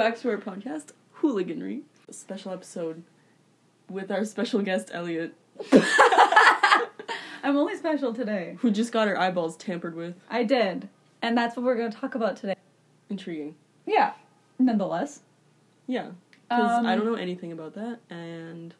back 0.00 0.18
to 0.18 0.30
our 0.30 0.38
podcast, 0.38 0.92
Hooliganry. 1.18 1.82
A 2.08 2.12
special 2.14 2.52
episode 2.52 3.02
with 3.90 4.10
our 4.10 4.24
special 4.24 4.62
guest, 4.62 4.88
Elliot, 4.94 5.34
I'm 7.42 7.54
only 7.56 7.76
special 7.76 8.14
today. 8.14 8.56
who 8.60 8.70
just 8.70 8.92
got 8.92 9.08
her 9.08 9.18
eyeballs 9.18 9.56
tampered 9.58 9.94
with. 9.94 10.14
I 10.30 10.44
did. 10.44 10.88
And 11.20 11.36
that's 11.36 11.54
what 11.54 11.66
we're 11.66 11.74
going 11.76 11.90
to 11.92 11.96
talk 11.98 12.14
about 12.14 12.36
today. 12.36 12.54
Intriguing. 13.10 13.56
Yeah. 13.84 14.12
Nonetheless. 14.58 15.20
Yeah. 15.86 16.12
Because 16.48 16.78
Um, 16.78 16.86
I 16.86 16.96
don't 16.96 17.04
know 17.04 17.14
anything 17.14 17.52
about 17.52 17.74
that, 17.74 17.98
and 18.08 18.72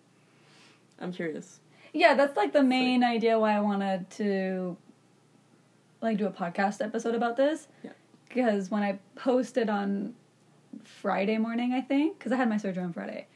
I'm 1.00 1.12
curious. 1.12 1.60
Yeah, 1.92 2.14
that's 2.14 2.34
like 2.36 2.52
the 2.54 2.62
main 2.62 3.04
idea 3.04 3.38
why 3.38 3.52
I 3.54 3.60
wanted 3.60 4.08
to 4.12 4.74
like 6.00 6.16
do 6.16 6.26
a 6.26 6.30
podcast 6.30 6.82
episode 6.82 7.14
about 7.14 7.36
this. 7.36 7.68
Yeah. 7.84 7.90
Because 8.26 8.70
when 8.70 8.82
I 8.82 8.98
posted 9.16 9.68
on 9.68 10.14
Friday 10.84 11.38
morning, 11.38 11.72
I 11.72 11.80
think, 11.80 12.18
because 12.18 12.32
I 12.32 12.36
had 12.36 12.48
my 12.48 12.56
surgery 12.56 12.82
on 12.82 12.92
Friday. 12.92 13.26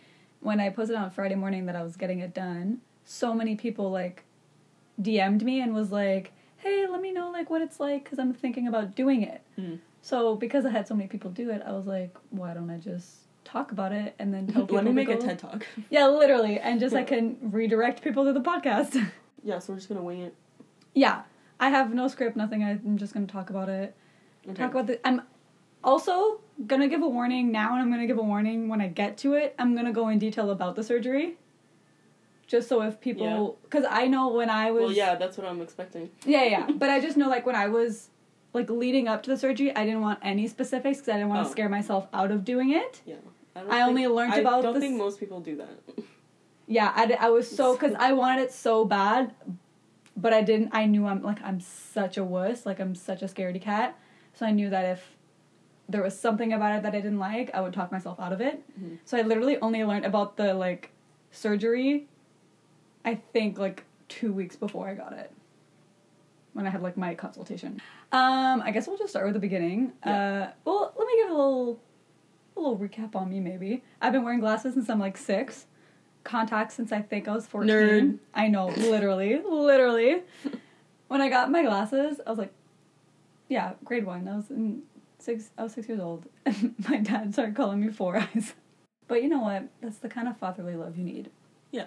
When 0.41 0.61
I 0.61 0.69
posted 0.71 0.97
on 0.97 1.11
Friday 1.11 1.35
morning 1.35 1.67
that 1.67 1.77
I 1.77 1.83
was 1.83 1.97
getting 1.97 2.21
it 2.21 2.35
done, 2.35 2.81
so 3.05 3.35
many 3.35 3.57
people 3.57 3.91
like 3.91 4.25
DM'd 5.01 5.43
me 5.43 5.61
and 5.61 5.75
was 5.75 5.91
like, 5.91 6.33
"Hey, 6.59 6.87
let 6.87 7.01
me 7.01 7.13
know 7.13 7.31
like 7.31 7.51
what 7.51 7.63
it's 7.63 7.81
like 7.81 8.05
because 8.05 8.19
I'm 8.19 8.33
thinking 8.33 8.69
about 8.69 8.95
doing 8.95 9.23
it." 9.23 9.43
Hmm. 9.57 9.77
So 10.03 10.37
because 10.37 10.67
I 10.67 10.71
had 10.71 10.87
so 10.87 10.95
many 10.95 11.09
people 11.09 11.31
do 11.31 11.51
it, 11.51 11.63
I 11.67 11.73
was 11.73 11.87
like, 11.87 12.15
"Why 12.31 12.53
don't 12.55 12.71
I 12.71 12.79
just 12.79 13.17
talk 13.45 13.73
about 13.73 13.93
it 13.93 14.15
and 14.19 14.33
then 14.33 14.47
tell 14.47 14.63
people?" 14.63 14.77
Let 14.83 14.85
me 14.85 14.93
make 14.93 15.09
a 15.09 15.17
TED 15.17 15.39
talk. 15.39 15.67
Yeah, 15.91 16.07
literally, 16.09 16.59
and 16.61 16.79
just 16.81 16.95
I 16.95 17.05
can 17.05 17.39
redirect 17.41 18.03
people 18.03 18.25
to 18.25 18.33
the 18.33 18.41
podcast. 18.41 19.03
yeah, 19.43 19.59
so 19.59 19.73
we're 19.73 19.79
just 19.79 19.89
gonna 19.89 20.03
wing 20.03 20.21
it. 20.21 20.35
yeah, 20.95 21.23
I 21.59 21.71
have 21.71 21.95
no 21.95 22.09
script, 22.09 22.37
nothing. 22.37 22.63
I'm 22.63 22.99
just 22.99 23.15
gonna 23.15 23.27
talk 23.27 23.49
about 23.51 23.69
it. 23.69 23.97
Okay. 24.47 24.55
Talk 24.55 24.73
about 24.73 24.87
the. 24.87 25.07
I'm 25.07 25.23
also 25.83 26.41
gonna 26.67 26.89
give 26.89 27.03
a 27.03 27.09
warning 27.09 27.51
now, 27.53 27.73
and 27.73 27.83
I'm 27.83 27.91
gonna 27.91 28.07
give 28.07 28.19
a 28.19 28.23
warning 28.23 28.69
when 28.69 28.81
I 28.81 28.89
get 28.89 29.19
to 29.19 29.35
it. 29.35 29.55
I'm 29.59 29.75
gonna 29.75 29.93
go 29.93 30.09
in 30.09 30.19
detail 30.19 30.51
about 30.51 30.77
the 30.77 30.83
surgery, 30.83 31.37
just 32.47 32.69
so 32.69 32.83
if 32.83 33.01
people, 33.01 33.59
because 33.65 33.85
I 33.89 34.07
know 34.07 34.29
when 34.29 34.51
I 34.51 34.71
was, 34.71 34.83
Well, 34.83 34.93
yeah, 34.93 35.15
that's 35.17 35.37
what 35.39 35.47
I'm 35.47 35.61
expecting. 35.61 36.11
yeah, 36.25 36.45
yeah. 36.45 36.67
but 36.71 36.91
I 36.91 37.01
just 37.01 37.17
know 37.17 37.29
like 37.29 37.47
when 37.47 37.57
I 37.57 37.69
was 37.69 38.09
like 38.53 38.71
leading 38.71 39.09
up 39.09 39.23
to 39.25 39.31
the 39.31 39.37
surgery, 39.37 39.75
I 39.75 39.85
didn't 39.85 40.01
want 40.03 40.21
any 40.23 40.47
specifics 40.47 40.99
because 40.99 41.09
I 41.09 41.15
didn't 41.15 41.29
want 41.31 41.45
to 41.45 41.49
Oh. 41.49 41.53
scare 41.53 41.69
myself 41.69 42.07
out 42.13 42.31
of 42.31 42.45
doing 42.45 42.71
it. 42.71 43.03
Yeah. 43.05 43.17
don't 43.57 43.71
I 43.73 43.83
only 43.83 44.07
learned 44.07 44.35
I 44.35 44.39
about 44.39 44.61
I 44.61 44.63
don't 44.63 44.75
this- 44.75 44.81
think 44.83 44.97
most 44.97 45.19
people 45.19 45.41
do 45.41 45.57
that. 45.57 46.05
Yeah, 46.67 46.93
I, 46.95 47.13
I 47.21 47.31
was 47.31 47.51
so 47.51 47.73
because 47.77 47.95
I 47.99 48.13
wanted 48.13 48.43
it 48.43 48.53
so 48.53 48.85
bad, 48.85 49.35
but 50.17 50.33
I 50.33 50.41
didn't. 50.43 50.71
I 50.73 50.87
knew 50.87 51.07
I'm 51.07 51.23
like 51.23 51.43
I'm 51.43 51.61
such 51.61 52.17
a 52.17 52.23
wuss, 52.25 52.65
like 52.65 52.79
I'm 52.79 52.95
such 52.95 53.23
a 53.23 53.27
scaredy 53.27 53.61
cat. 53.61 53.99
So 54.35 54.47
I 54.47 54.51
knew 54.53 54.71
that 54.71 54.85
if 54.85 55.14
there 55.89 56.03
was 56.03 56.19
something 56.19 56.53
about 56.53 56.77
it 56.77 56.83
that 56.83 56.95
I 56.95 57.01
didn't 57.01 57.19
like, 57.19 57.51
I 57.55 57.61
would 57.61 57.73
talk 57.75 57.93
myself 57.93 58.19
out 58.19 58.33
of 58.33 58.41
it. 58.41 58.63
Mhm. 58.81 58.99
So 59.05 59.19
I 59.19 59.23
literally 59.23 59.59
only 59.61 59.85
learned 59.85 60.07
about 60.07 60.37
the 60.37 60.55
like 60.55 60.91
surgery. 61.31 62.07
I 63.05 63.17
think 63.17 63.59
like 63.59 63.85
two 64.09 64.33
weeks 64.33 64.57
before 64.57 64.89
I 64.89 64.95
got 64.95 65.13
it, 65.13 65.31
when 66.55 66.67
I 66.67 66.71
had 66.71 66.83
like 66.83 66.97
my 66.97 67.15
consultation. 67.15 67.83
Um, 68.13 68.63
I 68.63 68.71
guess 68.71 68.87
we'll 68.87 68.97
just 68.97 69.11
start 69.11 69.27
with 69.27 69.35
the 69.35 69.41
beginning. 69.41 69.93
Yeah. 70.07 70.13
Uh, 70.15 70.53
well, 70.65 70.93
let 70.97 71.07
me 71.07 71.17
give 71.23 71.31
a 71.31 71.35
little, 71.35 71.81
a 72.57 72.61
little 72.61 72.79
recap 72.79 73.15
on 73.15 73.29
me. 73.29 73.41
Maybe 73.41 73.83
I've 74.01 74.13
been 74.13 74.23
wearing 74.25 74.41
glasses 74.41 74.75
since 74.75 74.89
I'm 74.89 75.01
like 75.01 75.17
six 75.17 75.67
contacts 76.23 76.75
since 76.75 76.91
I 76.93 77.03
think 77.03 77.29
I 77.29 77.33
was 77.35 77.47
14. 77.47 77.69
Nerd. 77.71 78.19
I 78.33 78.49
know, 78.49 78.69
literally, 78.69 79.39
literally. 79.47 80.23
When 81.09 81.21
I 81.21 81.29
got 81.29 81.51
my 81.51 81.63
glasses, 81.63 82.21
I 82.27 82.31
was 82.31 82.39
like, 82.39 82.53
yeah, 83.49 83.75
grade 83.85 84.07
one. 84.07 84.27
I 84.27 84.37
was 84.37 84.51
in 84.51 84.83
six. 85.25 85.51
I 85.59 85.63
was 85.65 85.73
six 85.73 85.89
years 85.89 86.01
old, 86.01 86.27
and 86.47 86.75
my 86.89 86.99
dad 86.99 87.33
started 87.33 87.55
calling 87.57 87.81
me 87.81 87.89
Four 87.89 88.17
Eyes. 88.17 88.55
But 89.07 89.23
you 89.23 89.29
know 89.29 89.41
what? 89.41 89.69
That's 89.83 89.99
the 89.99 90.09
kind 90.09 90.29
of 90.29 90.39
fatherly 90.39 90.77
love 90.77 90.97
you 90.97 91.05
need. 91.05 91.29
yeah. 91.71 91.85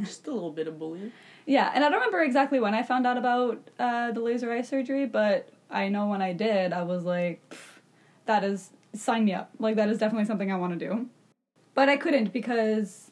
Just 0.00 0.26
a 0.26 0.32
little 0.32 0.50
bit 0.52 0.66
of 0.68 0.78
bullying. 0.78 1.12
Yeah, 1.46 1.70
and 1.74 1.84
I 1.84 1.90
don't 1.90 1.98
remember 1.98 2.22
exactly 2.22 2.58
when 2.58 2.72
I 2.72 2.82
found 2.82 3.06
out 3.06 3.18
about 3.18 3.68
uh, 3.78 4.12
the 4.12 4.20
laser 4.20 4.50
eye 4.50 4.62
surgery, 4.62 5.04
but 5.04 5.50
I 5.70 5.90
know 5.90 6.06
when 6.06 6.22
I 6.22 6.32
did, 6.32 6.72
I 6.72 6.82
was 6.84 7.04
like, 7.04 7.54
that 8.24 8.42
is, 8.42 8.70
sign 8.94 9.26
me 9.26 9.34
up. 9.34 9.50
Like, 9.58 9.76
that 9.76 9.90
is 9.90 9.98
definitely 9.98 10.24
something 10.24 10.50
I 10.50 10.56
want 10.56 10.78
to 10.78 10.88
do. 10.88 11.06
But 11.74 11.90
I 11.90 11.98
couldn't 11.98 12.32
because 12.32 13.10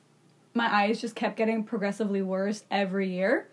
my 0.54 0.74
eyes 0.74 0.98
just 0.98 1.14
kept 1.14 1.36
getting 1.36 1.62
progressively 1.64 2.22
worse 2.22 2.64
every 2.70 3.10
year. 3.10 3.48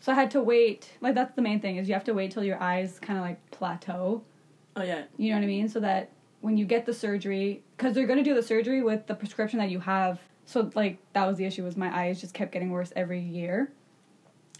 So 0.00 0.10
I 0.10 0.16
had 0.16 0.32
to 0.32 0.42
wait. 0.42 0.90
Like, 1.00 1.14
that's 1.14 1.36
the 1.36 1.42
main 1.42 1.60
thing, 1.60 1.76
is 1.76 1.86
you 1.86 1.94
have 1.94 2.02
to 2.04 2.12
wait 2.14 2.32
till 2.32 2.42
your 2.42 2.60
eyes 2.60 2.98
kind 2.98 3.20
of 3.20 3.24
like 3.24 3.38
plateau. 3.52 4.22
Oh 4.76 4.82
yeah. 4.82 5.04
You 5.16 5.30
know 5.30 5.38
what 5.38 5.44
I 5.44 5.46
mean? 5.46 5.68
So 5.68 5.80
that 5.80 6.10
when 6.40 6.56
you 6.56 6.64
get 6.64 6.86
the 6.86 6.94
surgery, 6.94 7.62
because 7.76 7.94
they're 7.94 8.06
going 8.06 8.18
to 8.18 8.24
do 8.24 8.34
the 8.34 8.42
surgery 8.42 8.82
with 8.82 9.06
the 9.06 9.14
prescription 9.14 9.58
that 9.58 9.70
you 9.70 9.80
have. 9.80 10.20
So 10.44 10.70
like 10.74 10.98
that 11.12 11.26
was 11.26 11.36
the 11.36 11.44
issue 11.44 11.64
was 11.64 11.76
my 11.76 11.94
eyes 11.96 12.20
just 12.20 12.34
kept 12.34 12.52
getting 12.52 12.70
worse 12.70 12.92
every 12.96 13.20
year. 13.20 13.70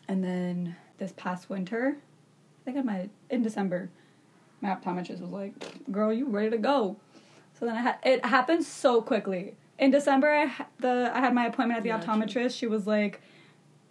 And 0.09 0.23
then 0.23 0.77
this 0.99 1.13
past 1.17 1.51
winter, 1.51 1.97
I 1.97 2.65
think 2.65 2.77
I 2.79 2.83
might 2.83 3.11
in 3.31 3.43
December, 3.43 3.91
my 4.61 4.71
optometrist 4.71 5.21
was 5.21 5.31
like, 5.31 5.53
"Girl, 5.91 6.13
you 6.13 6.29
ready 6.29 6.51
to 6.51 6.59
go?" 6.59 6.97
So 7.59 7.67
then 7.67 7.77
I 7.77 7.81
had 7.81 7.99
it 8.05 8.25
happened 8.25 8.65
so 8.65 9.03
quickly. 9.03 9.57
In 9.79 9.91
December, 9.91 10.31
I 10.31 10.47
ha- 10.47 10.69
the 10.79 11.11
I 11.13 11.21
had 11.21 11.35
my 11.35 11.47
appointment 11.47 11.79
at 11.79 11.83
the 11.83 11.91
optometrist. 11.91 12.57
She 12.57 12.67
was 12.67 12.87
like, 12.87 13.21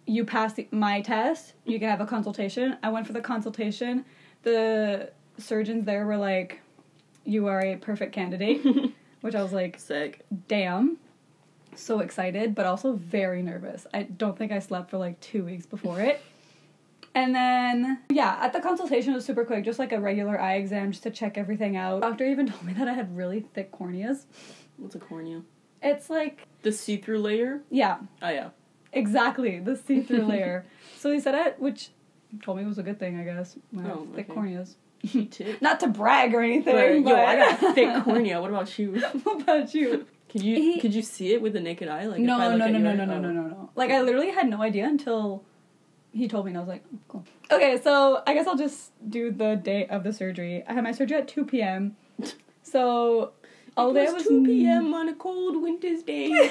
"You 0.06 0.24
passed 0.24 0.56
the, 0.56 0.68
my 0.70 1.02
test. 1.02 1.54
You 1.66 1.78
can 1.78 1.90
have 1.90 2.00
a 2.00 2.06
consultation." 2.06 2.78
I 2.82 2.88
went 2.88 3.06
for 3.06 3.12
the 3.12 3.20
consultation. 3.20 4.06
The 4.42 5.12
surgeons 5.38 5.84
there 5.86 6.06
were 6.06 6.16
like, 6.16 6.60
"You 7.24 7.46
are 7.48 7.60
a 7.60 7.76
perfect 7.76 8.12
candidate," 8.12 8.62
which 9.20 9.34
I 9.34 9.42
was 9.42 9.52
like, 9.52 9.78
Sick. 9.78 10.24
damn 10.48 10.98
so 11.74 12.00
excited 12.00 12.54
but 12.54 12.66
also 12.66 12.92
very 12.92 13.40
nervous 13.42 13.86
i 13.94 14.02
don't 14.02 14.36
think 14.36 14.52
i 14.52 14.58
slept 14.58 14.90
for 14.90 14.98
like 14.98 15.18
two 15.20 15.42
weeks 15.42 15.64
before 15.64 16.02
it 16.02 16.20
and 17.14 17.34
then 17.34 17.98
yeah 18.10 18.36
at 18.42 18.52
the 18.52 18.60
consultation 18.60 19.10
it 19.14 19.16
was 19.16 19.24
super 19.24 19.42
quick 19.42 19.64
just 19.64 19.78
like 19.78 19.90
a 19.92 19.98
regular 19.98 20.38
eye 20.38 20.56
exam 20.56 20.90
just 20.90 21.02
to 21.02 21.10
check 21.10 21.38
everything 21.38 21.74
out 21.74 22.02
doctor 22.02 22.26
even 22.26 22.46
told 22.50 22.62
me 22.64 22.74
that 22.74 22.88
i 22.88 22.92
had 22.92 23.16
really 23.16 23.40
thick 23.54 23.72
corneas 23.72 24.26
What's 24.76 24.96
a 24.96 24.98
cornea? 24.98 25.40
it's 25.82 26.10
like 26.10 26.46
The 26.60 26.72
see-through 26.72 27.20
layer. 27.20 27.62
yeah 27.70 28.00
Oh 28.20 28.28
yeah. 28.28 28.50
exactly 28.92 29.58
the 29.58 29.74
see-through 29.74 30.26
layer 30.26 30.66
so 30.98 31.10
he 31.10 31.20
said 31.20 31.34
it 31.34 31.58
which 31.58 31.88
told 32.42 32.58
me 32.58 32.64
it 32.64 32.68
was 32.68 32.76
a 32.76 32.82
good 32.82 32.98
thing 32.98 33.18
i 33.18 33.24
guess 33.24 33.56
I 33.82 33.88
Oh, 33.88 34.06
thick 34.14 34.28
okay. 34.28 34.38
corneas 34.38 34.74
Me 35.14 35.26
too. 35.26 35.56
not 35.60 35.80
to 35.80 35.88
brag 35.88 36.34
or 36.34 36.42
anything 36.42 36.74
Right. 36.76 37.02
but 37.02 37.10
Yo, 37.10 37.16
I 37.16 37.36
got 37.36 37.62
a 37.62 37.72
thick 37.74 38.04
cornea. 38.04 38.40
What 38.40 38.50
about 38.50 38.78
you? 38.78 39.00
what 39.24 39.42
about 39.42 39.74
you 39.74 40.06
Could 40.30 40.42
you 40.42 40.56
He- 40.56 40.80
could 40.80 40.94
you 40.94 41.02
see 41.02 41.34
it 41.34 41.42
with 41.42 41.52
the 41.54 41.60
naked 41.60 41.88
eye? 41.88 42.06
Like 42.06 42.20
no, 42.20 42.38
no, 42.38 42.56
no, 42.56 42.66
no, 42.68 42.78
no, 42.78 42.94
no, 42.94 43.02
oh. 43.02 43.18
no, 43.18 43.30
no, 43.32 43.42
no. 43.48 43.70
Like 43.74 43.90
I 43.90 44.00
literally 44.02 44.30
had 44.30 44.48
no 44.48 44.62
idea 44.62 44.86
until 44.86 45.44
he 46.14 46.28
told 46.28 46.44
me, 46.44 46.50
and 46.50 46.58
I 46.58 46.60
was 46.60 46.68
like, 46.68 46.84
oh, 46.94 46.98
cool. 47.08 47.24
Okay, 47.50 47.80
so 47.82 48.22
I 48.26 48.34
guess 48.34 48.46
I'll 48.46 48.58
just 48.58 48.92
do 49.08 49.30
the 49.30 49.56
date 49.56 49.88
of 49.90 50.04
the 50.04 50.12
surgery. 50.12 50.62
I 50.68 50.74
had 50.74 50.84
my 50.84 50.92
surgery 50.92 51.16
at 51.18 51.26
two 51.26 51.44
p.m. 51.46 51.96
So 52.62 53.32
all 53.76 53.90
it 53.96 54.04
day 54.06 54.12
was 54.12 54.24
2 54.24 54.44
p.m. 54.44 54.92
on 54.94 55.08
a 55.08 55.14
cold 55.14 55.60
winter's 55.62 56.02
day. 56.02 56.50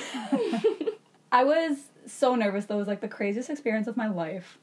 I 1.31 1.43
was 1.43 1.77
so 2.07 2.35
nervous. 2.35 2.65
Though 2.65 2.75
it 2.75 2.79
was 2.79 2.87
like 2.87 3.01
the 3.01 3.07
craziest 3.07 3.49
experience 3.49 3.87
of 3.87 3.95
my 3.95 4.07
life. 4.09 4.57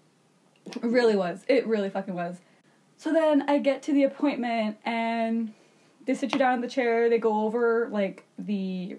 It 0.66 0.82
really 0.82 1.16
was. 1.16 1.44
It 1.49 1.66
really 1.66 1.88
fucking 1.91 2.15
was. 2.15 2.37
So 2.99 3.13
then 3.13 3.45
I 3.49 3.59
get 3.59 3.83
to 3.85 3.93
the 3.93 4.03
appointment 4.05 4.77
and 4.85 5.55
they 6.05 6.15
sit 6.15 6.33
you 6.33 6.39
down 6.39 6.55
in 6.55 6.61
the 6.61 6.69
chair. 6.69 7.09
They 7.09 7.19
go 7.19 7.43
over 7.47 7.89
like 7.91 8.25
the 8.39 8.97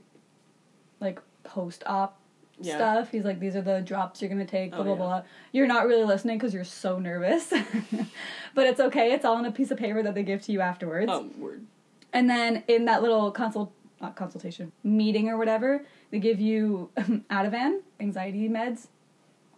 like 1.00 1.20
post 1.44 1.84
op 1.86 2.18
Yeah. 2.62 2.76
stuff. 2.76 3.12
He's 3.12 3.26
like, 3.26 3.40
these 3.40 3.56
are 3.56 3.62
the 3.62 3.82
drops 3.82 4.22
you're 4.22 4.30
gonna 4.30 4.46
take. 4.46 4.72
Blah 4.72 4.80
Oh, 4.80 4.84
blah 4.84 4.94
yeah. 4.94 4.98
blah. 4.98 5.22
You're 5.52 5.68
not 5.68 5.86
really 5.86 6.06
listening 6.06 6.38
because 6.38 6.54
you're 6.54 6.64
so 6.64 6.98
nervous, 7.00 7.50
but 8.56 8.66
it's 8.68 8.80
okay. 8.80 9.12
It's 9.12 9.26
all 9.26 9.36
on 9.36 9.46
a 9.46 9.52
piece 9.52 9.70
of 9.72 9.78
paper 9.78 10.02
that 10.04 10.16
they 10.16 10.24
give 10.24 10.42
to 10.44 10.52
you 10.52 10.62
afterwards. 10.62 11.12
oh, 11.14 11.30
word. 11.38 11.66
And 12.14 12.30
then 12.30 12.64
in 12.68 12.86
that 12.86 13.02
little 13.02 13.32
consult 13.32 13.72
not 14.02 14.16
consultation 14.16 14.72
meeting 14.84 15.28
or 15.28 15.38
whatever, 15.38 15.86
they 16.10 16.20
give 16.20 16.40
you 16.40 16.90
Ativan 17.30 17.82
anxiety 18.00 18.48
meds 18.48 18.88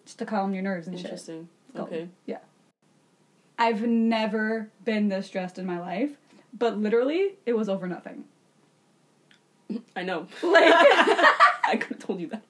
just 0.03 0.17
to 0.17 0.25
calm 0.25 0.51
your 0.53 0.63
nerves 0.63 0.87
and 0.87 0.97
shit. 0.97 1.05
Interesting. 1.05 1.47
Okay. 1.77 2.09
Yeah. 2.25 2.39
I've 3.61 3.83
never 3.83 4.71
been 4.85 5.09
this 5.09 5.27
stressed 5.27 5.59
in 5.59 5.67
my 5.67 5.79
life, 5.79 6.09
but 6.51 6.79
literally 6.79 7.35
it 7.45 7.53
was 7.53 7.69
over 7.69 7.85
nothing. 7.87 8.23
I 9.95 10.01
know. 10.01 10.25
Like 10.43 10.63
I 10.73 11.77
could 11.79 11.89
have 11.89 11.99
told 11.99 12.19
you 12.21 12.27
that. 12.29 12.41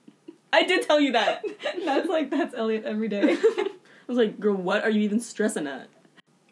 I 0.54 0.64
did 0.64 0.88
tell 0.88 1.02
you 1.02 1.12
that. 1.12 1.44
that's 1.86 2.08
like 2.08 2.30
that's 2.30 2.56
Elliot 2.56 2.86
every 2.86 3.10
day. 3.10 3.38
I 3.38 3.68
was 4.08 4.18
like, 4.18 4.40
girl, 4.40 4.56
what 4.56 4.86
are 4.86 4.90
you 4.90 5.02
even 5.02 5.20
stressing 5.20 5.68
at? 5.68 5.90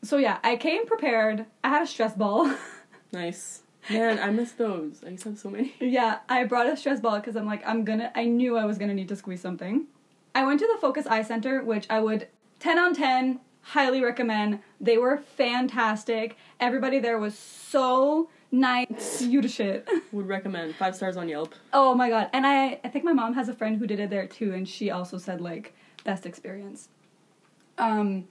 So 0.04 0.18
yeah, 0.18 0.40
I 0.44 0.58
came 0.58 0.86
prepared. 0.86 1.46
I 1.64 1.70
had 1.70 1.84
a 1.84 1.88
stress 1.88 2.14
ball. 2.14 2.54
Nice. 3.14 3.62
Man, 3.90 4.20
I 4.20 4.30
miss 4.30 4.52
those. 4.52 5.06
I 5.06 5.12
used 5.12 5.24
to 5.24 5.30
have 5.30 5.40
so 5.40 5.50
many. 5.50 5.74
yeah, 5.80 6.20
I 6.28 6.44
brought 6.44 6.68
a 6.68 6.76
stress 6.76 7.00
ball 7.00 7.18
because 7.22 7.38
I'm 7.38 7.46
like, 7.46 7.66
I'm 7.66 7.86
gonna. 7.86 8.12
I 8.14 8.26
knew 8.26 8.58
I 8.58 8.66
was 8.66 8.78
gonna 8.78 8.94
need 8.94 9.08
to 9.08 9.16
squeeze 9.16 9.40
something. 9.40 9.86
I 10.36 10.46
went 10.46 10.60
to 10.60 10.68
the 10.68 10.80
Focus 10.82 11.08
Eye 11.08 11.24
Center, 11.24 11.64
which 11.64 11.88
I 11.90 12.02
would 12.02 12.28
ten 12.60 12.78
on 12.78 12.94
ten 12.94 13.40
highly 13.70 14.04
recommend. 14.04 14.60
They 14.82 14.98
were 14.98 15.18
fantastic. 15.38 16.38
Everybody 16.60 17.00
there 17.00 17.20
was 17.20 17.38
so 17.38 18.30
nice, 18.52 19.22
you 19.22 19.42
to 19.42 19.48
shit. 19.48 19.88
Would 20.12 20.28
recommend 20.28 20.76
five 20.76 20.96
stars 20.96 21.18
on 21.18 21.30
Yelp. 21.30 21.54
Oh 21.72 21.94
my 21.94 22.10
god. 22.10 22.30
And 22.34 22.48
I, 22.48 22.80
I 22.84 22.90
think 22.90 23.06
my 23.06 23.14
mom 23.14 23.34
has 23.36 23.48
a 23.48 23.54
friend 23.54 23.78
who 23.78 23.86
did 23.86 24.00
it 24.00 24.10
there 24.10 24.26
too, 24.28 24.54
and 24.54 24.68
she 24.68 24.90
also 24.90 25.18
said 25.18 25.40
like 25.40 25.76
best 26.04 26.26
experience. 26.26 26.90
Um 27.78 28.28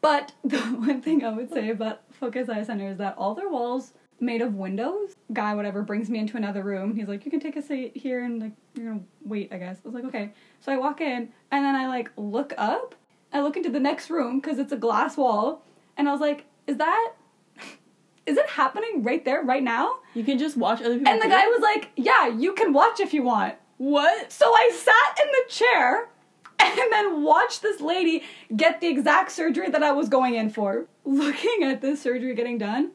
but 0.00 0.32
the 0.44 0.58
one 0.60 1.02
thing 1.02 1.24
I 1.24 1.32
would 1.32 1.52
say 1.52 1.70
about 1.70 2.02
Focus 2.12 2.48
Eye 2.48 2.62
Center 2.62 2.88
is 2.88 2.98
that 2.98 3.16
all 3.18 3.34
their 3.34 3.48
walls 3.48 3.92
made 4.20 4.40
of 4.40 4.54
windows. 4.54 5.16
Guy 5.32 5.54
whatever 5.54 5.82
brings 5.82 6.08
me 6.08 6.20
into 6.20 6.36
another 6.36 6.62
room. 6.62 6.94
He's 6.94 7.08
like, 7.08 7.24
You 7.24 7.30
can 7.32 7.40
take 7.40 7.56
a 7.56 7.62
seat 7.62 7.96
here 7.96 8.22
and 8.22 8.40
like 8.40 8.52
you're 8.74 8.92
gonna 8.92 9.04
wait, 9.24 9.52
I 9.52 9.58
guess. 9.58 9.78
I 9.84 9.88
was 9.88 9.94
like, 9.94 10.04
Okay. 10.04 10.32
So 10.60 10.70
I 10.70 10.76
walk 10.76 11.00
in 11.00 11.32
and 11.50 11.64
then 11.64 11.74
I 11.74 11.88
like 11.88 12.12
look 12.16 12.54
up. 12.56 12.94
I 13.32 13.40
look 13.40 13.56
into 13.56 13.70
the 13.70 13.80
next 13.80 14.10
room 14.10 14.40
because 14.40 14.58
it's 14.58 14.72
a 14.72 14.76
glass 14.76 15.16
wall, 15.16 15.62
and 15.96 16.08
I 16.08 16.12
was 16.12 16.20
like, 16.20 16.46
Is 16.66 16.76
that 16.78 17.12
is 18.26 18.36
it 18.36 18.48
happening 18.50 19.02
right 19.02 19.24
there, 19.24 19.42
right 19.42 19.62
now? 19.62 19.96
You 20.14 20.22
can 20.24 20.38
just 20.38 20.56
watch 20.56 20.80
other 20.82 20.96
people. 20.98 21.12
And 21.12 21.20
the 21.22 21.28
guy 21.28 21.44
it? 21.44 21.48
was 21.50 21.60
like, 21.62 21.90
Yeah, 21.96 22.28
you 22.28 22.52
can 22.54 22.72
watch 22.72 23.00
if 23.00 23.12
you 23.14 23.22
want. 23.22 23.54
"What? 23.78 24.30
So 24.30 24.46
I 24.52 24.70
sat 24.74 25.24
in 25.24 25.30
the 25.32 25.50
chair 25.52 26.08
and 26.58 26.92
then 26.92 27.22
watched 27.22 27.62
this 27.62 27.80
lady 27.80 28.22
get 28.54 28.80
the 28.80 28.88
exact 28.88 29.32
surgery 29.32 29.70
that 29.70 29.82
I 29.82 29.92
was 29.92 30.08
going 30.08 30.34
in 30.34 30.50
for. 30.50 30.86
Looking 31.04 31.62
at 31.64 31.80
this 31.80 32.02
surgery 32.02 32.34
getting 32.34 32.58
done, 32.58 32.90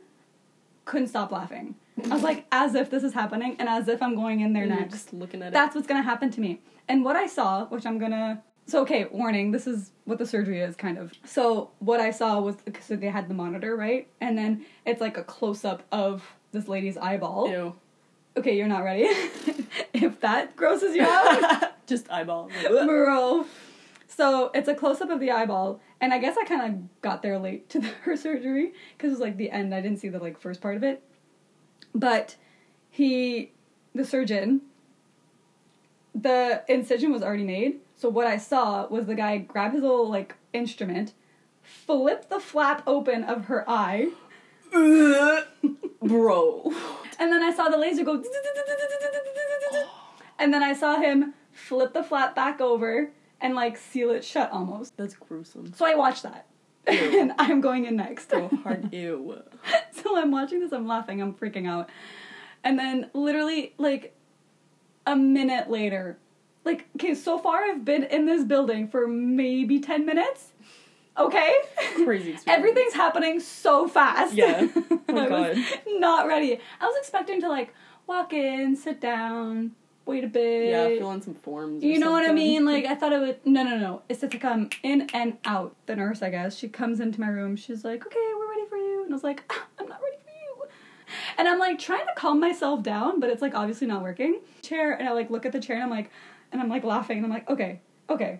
couldn't 0.86 1.08
stop 1.08 1.32
laughing. 1.32 1.76
I 2.06 2.10
was 2.14 2.22
like, 2.24 2.46
as 2.52 2.76
if 2.76 2.90
this 2.92 3.04
is 3.04 3.14
happening 3.14 3.56
and 3.58 3.68
as 3.68 3.88
if 3.88 4.02
I'm 4.04 4.16
going 4.16 4.42
in 4.42 4.54
there 4.54 4.64
And 4.64 4.72
next. 4.74 4.92
just 4.94 5.14
looking 5.14 5.42
at 5.42 5.48
it. 5.48 5.54
That's 5.54 5.74
what's 5.76 5.88
gonna 5.88 6.04
happen 6.04 6.30
to 6.32 6.40
me. 6.42 6.62
And 6.88 7.04
what 7.04 7.16
I 7.16 7.26
saw, 7.26 7.66
which 7.66 7.86
I'm 7.86 7.98
gonna. 7.98 8.44
So, 8.68 8.82
okay, 8.82 9.06
warning, 9.12 9.52
this 9.52 9.68
is 9.68 9.92
what 10.06 10.18
the 10.18 10.26
surgery 10.26 10.62
is, 10.62 10.76
kind 10.76 10.98
of. 10.98 11.14
So, 11.24 11.70
what 11.80 12.00
I 12.00 12.10
saw 12.12 12.40
was. 12.40 12.56
So, 12.82 12.96
they 12.96 13.08
had 13.08 13.28
the 13.30 13.34
monitor, 13.34 13.76
right? 13.76 14.08
And 14.20 14.38
then 14.38 14.66
it's 14.86 15.02
like 15.02 15.18
a 15.18 15.24
close 15.24 15.64
up 15.64 15.84
of 15.92 16.24
this 16.52 16.68
lady's 16.68 16.98
eyeball. 16.98 17.50
Ew. 17.50 17.76
Okay, 18.38 18.58
you're 18.58 18.68
not 18.68 18.84
ready. 18.84 19.04
if 19.94 20.20
that 20.22 20.56
grosses 20.56 20.96
you 20.96 21.04
out, 21.04 21.74
just 21.88 22.10
eyeball. 22.12 22.50
bro. 22.68 23.46
So 24.08 24.52
it's 24.54 24.68
a 24.68 24.76
close 24.76 25.02
up 25.02 25.10
of 25.10 25.20
the 25.20 25.32
eyeball, 25.32 25.82
and 26.00 26.14
I 26.14 26.20
guess 26.20 26.38
I 26.38 26.46
kind 26.46 26.74
of 26.74 27.02
got 27.02 27.22
there 27.22 27.38
late 27.38 27.70
to 27.70 27.80
the, 27.80 27.88
her 28.04 28.16
surgery 28.16 28.74
because 28.98 29.10
it 29.10 29.14
was 29.16 29.20
like 29.20 29.38
the 29.38 29.52
end. 29.52 29.76
I 29.76 29.82
didn't 29.82 30.00
see 30.00 30.10
the 30.10 30.20
like 30.20 30.40
first 30.40 30.62
part 30.62 30.76
of 30.76 30.84
it, 30.84 31.04
but 31.94 32.36
he, 32.90 33.52
the 33.94 34.06
surgeon, 34.06 34.62
the 36.26 36.64
incision 36.68 37.12
was 37.12 37.22
already 37.22 37.44
made. 37.44 37.80
So 37.96 38.10
what 38.10 38.26
I 38.26 38.38
saw 38.38 38.88
was 38.88 39.06
the 39.06 39.16
guy 39.16 39.38
grab 39.38 39.74
his 39.74 39.84
little 39.84 40.10
like 40.10 40.36
instrument, 40.54 41.14
flip 41.62 42.30
the 42.30 42.40
flap 42.40 42.82
open 42.88 43.24
of 43.24 43.46
her 43.46 43.64
eye, 43.70 44.10
Bro. 46.02 46.74
and 47.20 47.32
then 47.32 47.44
I 47.44 47.54
saw 47.56 47.70
the 47.70 47.78
laser 47.78 48.04
go. 48.04 48.22
And 50.38 50.54
then 50.54 50.62
I 50.62 50.74
saw 50.74 51.00
him 51.00 51.34
flip 51.54 51.94
the 51.94 52.04
flap 52.04 52.36
back 52.36 52.60
over 52.60 53.10
and 53.40 53.56
like 53.56 53.78
seal 53.78 54.10
it 54.12 54.26
shut 54.26 54.52
almost. 54.52 54.98
That's 54.98 55.16
gruesome. 55.16 55.74
So 55.74 55.86
I 55.86 55.96
watched 55.96 56.24
that. 56.24 56.48
And 56.88 57.32
I'm 57.40 57.62
going 57.62 57.86
in 57.86 57.96
next. 57.96 58.30
So 58.30 58.50
hard. 58.64 58.94
Ew. 58.94 59.42
so 59.92 60.18
I'm 60.18 60.32
watching 60.32 60.60
this, 60.60 60.74
I'm 60.74 60.88
laughing, 60.88 61.22
I'm 61.22 61.34
freaking 61.34 61.68
out. 61.68 61.90
And 62.66 62.78
then 62.78 63.10
literally 63.14 63.74
like 63.78 64.14
a 65.06 65.16
minute 65.16 65.70
later, 65.70 66.18
like, 66.64 66.86
okay, 66.96 67.14
so 67.14 67.38
far 67.38 67.64
I've 67.64 67.86
been 67.86 68.04
in 68.04 68.26
this 68.26 68.44
building 68.44 68.88
for 68.88 69.08
maybe 69.08 69.80
10 69.80 70.06
minutes. 70.06 70.52
Okay? 71.18 71.54
Crazy 72.04 72.32
experience. 72.32 72.44
Everything's 72.48 72.94
happening 72.94 73.40
so 73.40 73.88
fast. 73.88 74.34
Yeah. 74.34 74.68
Oh 75.08 75.18
I 75.18 75.30
was 75.30 75.56
God. 75.58 75.66
not 76.00 76.28
ready. 76.28 76.60
I 76.82 76.86
was 76.86 76.96
expecting 77.00 77.40
to 77.42 77.48
like 77.48 77.74
walk 78.08 78.34
in, 78.34 78.76
sit 78.76 79.00
down, 79.00 79.72
wait 80.06 80.24
a 80.26 80.28
bit. 80.28 80.72
Yeah, 80.72 80.88
fill 81.00 81.12
in 81.12 81.22
some 81.22 81.36
forms. 81.36 81.84
or 81.84 81.88
You 81.88 82.00
know 82.00 82.12
what 82.12 82.28
I 82.30 82.34
mean? 82.34 82.66
Like 82.66 82.86
I 82.86 82.96
thought 82.96 83.14
it 83.14 83.20
would. 83.20 83.38
No, 83.46 83.64
no, 83.64 83.78
no. 83.78 84.02
It's 84.10 84.20
just 84.22 84.32
to 84.32 84.40
come 84.40 84.72
in 84.84 85.08
and 85.14 85.38
out. 85.46 85.76
The 85.86 85.96
nurse, 85.96 86.22
I 86.22 86.32
guess, 86.32 86.58
she 86.58 86.68
comes 86.68 87.00
into 87.00 87.22
my 87.22 87.28
room. 87.28 87.56
She's 87.56 87.86
like, 87.86 88.06
"Okay, 88.06 88.20
we're 88.38 88.50
ready 88.50 88.68
for 88.68 88.78
you," 88.78 89.04
and 89.04 89.14
I 89.14 89.16
was 89.16 89.24
like, 89.24 89.44
"Ah, 89.50 89.66
"I'm 89.80 89.88
not 89.88 90.00
ready 90.02 90.02
for 90.02 90.05
you." 90.05 90.05
And 91.38 91.48
I'm 91.48 91.60
like 91.60 91.80
trying 91.80 92.06
to 92.08 92.14
calm 92.16 92.40
myself 92.40 92.82
down, 92.84 93.20
but 93.20 93.30
it's 93.30 93.42
like 93.42 93.54
obviously 93.54 93.88
not 93.88 94.02
working. 94.02 94.40
Chair, 94.62 94.94
and 94.94 95.08
I 95.08 95.12
like 95.12 95.30
look 95.30 95.46
at 95.46 95.52
the 95.52 95.60
chair, 95.60 95.76
and 95.76 95.84
I'm 95.84 95.90
like, 95.90 96.10
and 96.52 96.62
I'm 96.62 96.70
like 96.70 96.84
laughing, 96.84 97.18
and 97.18 97.26
I'm 97.26 97.32
like, 97.32 97.50
"Okay, 97.50 97.80
okay, 98.10 98.40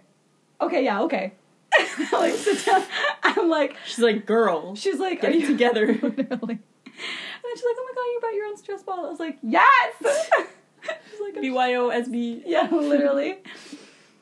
okay, 0.62 0.84
yeah, 0.84 1.02
okay." 1.02 1.34
I, 1.74 2.08
like 2.14 2.34
sit 2.34 2.66
down. 2.66 2.84
I'm 3.24 3.50
like, 3.50 3.76
She's 3.86 4.00
like, 4.00 4.26
girl, 4.26 4.76
she's 4.76 5.00
like, 5.00 5.22
get 5.22 5.32
"Are 5.32 5.36
you 5.38 5.48
together. 5.48 5.88
Literally. 5.88 6.06
And 6.16 7.44
then 7.44 7.56
she's 7.56 7.66
like, 7.66 7.76
"Oh 7.78 7.86
my 7.86 7.94
god, 7.96 8.06
you 8.14 8.18
brought 8.22 8.34
your 8.34 8.46
own 8.48 8.58
stress 8.58 8.84
ball." 8.84 9.06
I 9.06 9.10
was 9.10 9.20
like, 9.20 9.38
"Yes." 9.44 9.94
she's 10.02 11.20
like, 11.22 11.36
"I'm 11.38 11.42
BYO 11.42 11.90
SB. 11.92 12.44
yeah, 12.46 12.70
literally. 12.72 13.40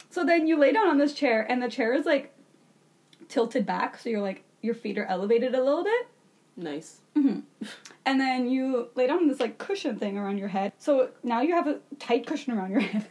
So 0.10 0.26
then 0.26 0.48
you 0.48 0.58
lay 0.58 0.72
down 0.74 0.88
on 0.88 0.98
this 0.98 1.14
chair, 1.14 1.46
and 1.50 1.62
the 1.62 1.70
chair 1.70 1.94
is 1.94 2.06
like 2.06 2.34
tilted 3.30 3.66
back, 3.66 4.00
so 4.00 4.10
you're 4.10 4.22
like 4.22 4.44
your 4.62 4.74
feet 4.76 4.98
are 4.98 5.06
elevated 5.06 5.54
a 5.56 5.64
little 5.64 5.84
bit. 5.84 6.08
Nice. 6.56 7.02
hmm 7.16 7.40
And 8.06 8.20
then 8.20 8.50
you 8.50 8.90
lay 8.96 9.08
down 9.08 9.20
on 9.20 9.28
this 9.28 9.40
like 9.40 9.58
cushion 9.58 9.98
thing 9.98 10.18
around 10.18 10.38
your 10.38 10.50
head. 10.50 10.74
So 10.78 11.10
now 11.24 11.42
you 11.42 11.54
have 11.56 11.68
a 11.68 11.80
tight 12.00 12.28
cushion 12.28 12.54
around 12.54 12.72
your 12.72 12.80
head, 12.92 13.08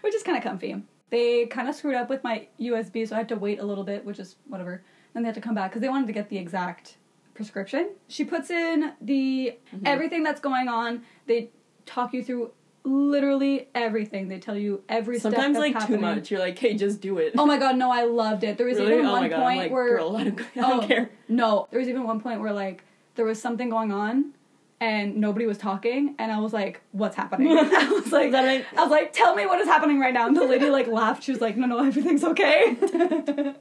which 0.00 0.14
is 0.14 0.22
kind 0.22 0.36
of 0.38 0.44
comfy. 0.44 0.82
They 1.10 1.46
kind 1.46 1.68
of 1.68 1.74
screwed 1.74 1.94
up 1.94 2.10
with 2.10 2.22
my 2.22 2.48
USB, 2.60 3.08
so 3.08 3.14
I 3.14 3.18
had 3.18 3.28
to 3.30 3.36
wait 3.36 3.60
a 3.60 3.64
little 3.64 3.84
bit, 3.84 4.04
which 4.04 4.18
is 4.18 4.36
whatever. 4.46 4.82
Then 5.14 5.22
they 5.22 5.28
had 5.28 5.34
to 5.34 5.40
come 5.40 5.54
back 5.54 5.70
because 5.70 5.80
they 5.80 5.88
wanted 5.88 6.06
to 6.06 6.12
get 6.12 6.28
the 6.28 6.36
exact 6.38 6.96
prescription. 7.34 7.90
She 8.08 8.24
puts 8.24 8.50
in 8.50 8.92
the 9.00 9.58
everything 9.84 10.22
that's 10.22 10.40
going 10.40 10.68
on. 10.68 11.02
They 11.26 11.50
talk 11.86 12.12
you 12.12 12.22
through 12.22 12.52
literally 12.84 13.68
everything. 13.74 14.28
They 14.28 14.38
tell 14.38 14.56
you 14.56 14.82
every 14.88 15.18
Sometimes 15.18 15.56
step 15.56 15.62
like 15.62 15.72
that's 15.74 15.86
too 15.86 15.98
much. 15.98 16.30
You're 16.30 16.40
like, 16.40 16.58
hey, 16.58 16.74
just 16.74 17.00
do 17.00 17.18
it. 17.18 17.34
Oh 17.36 17.46
my 17.46 17.58
god, 17.58 17.76
no, 17.76 17.90
I 17.90 18.04
loved 18.04 18.44
it. 18.44 18.56
There 18.58 18.66
was 18.66 18.78
really? 18.78 18.94
even 18.94 19.06
oh 19.06 19.12
one 19.12 19.28
god. 19.28 19.40
point 19.40 19.52
I'm 19.52 19.58
like, 19.58 19.70
where 19.72 19.96
girl, 19.96 20.16
I 20.16 20.24
don't, 20.24 20.40
I 20.40 20.60
don't 20.60 20.84
Oh, 20.84 20.86
care. 20.86 21.10
No, 21.28 21.68
there 21.70 21.80
was 21.80 21.88
even 21.88 22.04
one 22.04 22.20
point 22.20 22.40
where 22.40 22.52
like 22.52 22.84
there 23.14 23.24
was 23.24 23.40
something 23.40 23.68
going 23.68 23.92
on 23.92 24.32
and 24.80 25.16
nobody 25.16 25.44
was 25.46 25.58
talking 25.58 26.14
and 26.18 26.30
I 26.30 26.38
was 26.38 26.52
like, 26.52 26.80
what's 26.92 27.16
happening? 27.16 27.48
I 27.58 27.88
was 27.90 28.12
like? 28.12 28.32
I 28.32 28.64
was 28.76 28.90
like, 28.90 29.12
tell 29.12 29.34
me 29.34 29.44
what 29.46 29.60
is 29.60 29.66
happening 29.66 29.98
right 29.98 30.14
now. 30.14 30.26
And 30.26 30.36
the 30.36 30.44
lady 30.44 30.70
like 30.70 30.86
laughed. 31.00 31.24
She 31.24 31.32
was 31.32 31.40
like, 31.40 31.56
no, 31.56 31.66
no, 31.66 31.84
everything's 31.84 32.24
okay. 32.24 32.76
Oh 32.80 33.54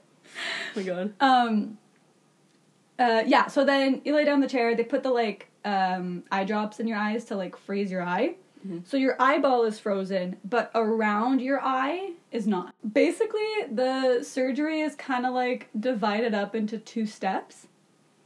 my 0.75 0.83
god. 0.83 1.13
um 1.19 1.77
uh 2.99 3.23
yeah, 3.25 3.47
so 3.47 3.65
then 3.65 4.01
you 4.05 4.15
lay 4.15 4.25
down 4.25 4.39
the 4.39 4.47
chair, 4.47 4.75
they 4.75 4.83
put 4.83 5.03
the 5.03 5.09
like 5.09 5.49
um 5.65 6.23
eye 6.31 6.43
drops 6.43 6.79
in 6.79 6.87
your 6.87 6.97
eyes 6.97 7.25
to 7.25 7.35
like 7.35 7.57
freeze 7.57 7.91
your 7.91 8.03
eye. 8.03 8.35
Mhm. 8.67 8.85
So 8.87 8.97
your 8.97 9.15
eyeball 9.19 9.63
is 9.63 9.79
frozen, 9.79 10.37
but 10.43 10.71
around 10.75 11.41
your 11.41 11.61
eye 11.61 12.13
is 12.31 12.47
not. 12.47 12.73
Basically, 12.93 13.45
the 13.71 14.23
surgery 14.23 14.81
is 14.81 14.95
kind 14.95 15.25
of 15.25 15.33
like 15.33 15.69
divided 15.79 16.33
up 16.33 16.55
into 16.55 16.77
two 16.77 17.05
steps. 17.05 17.67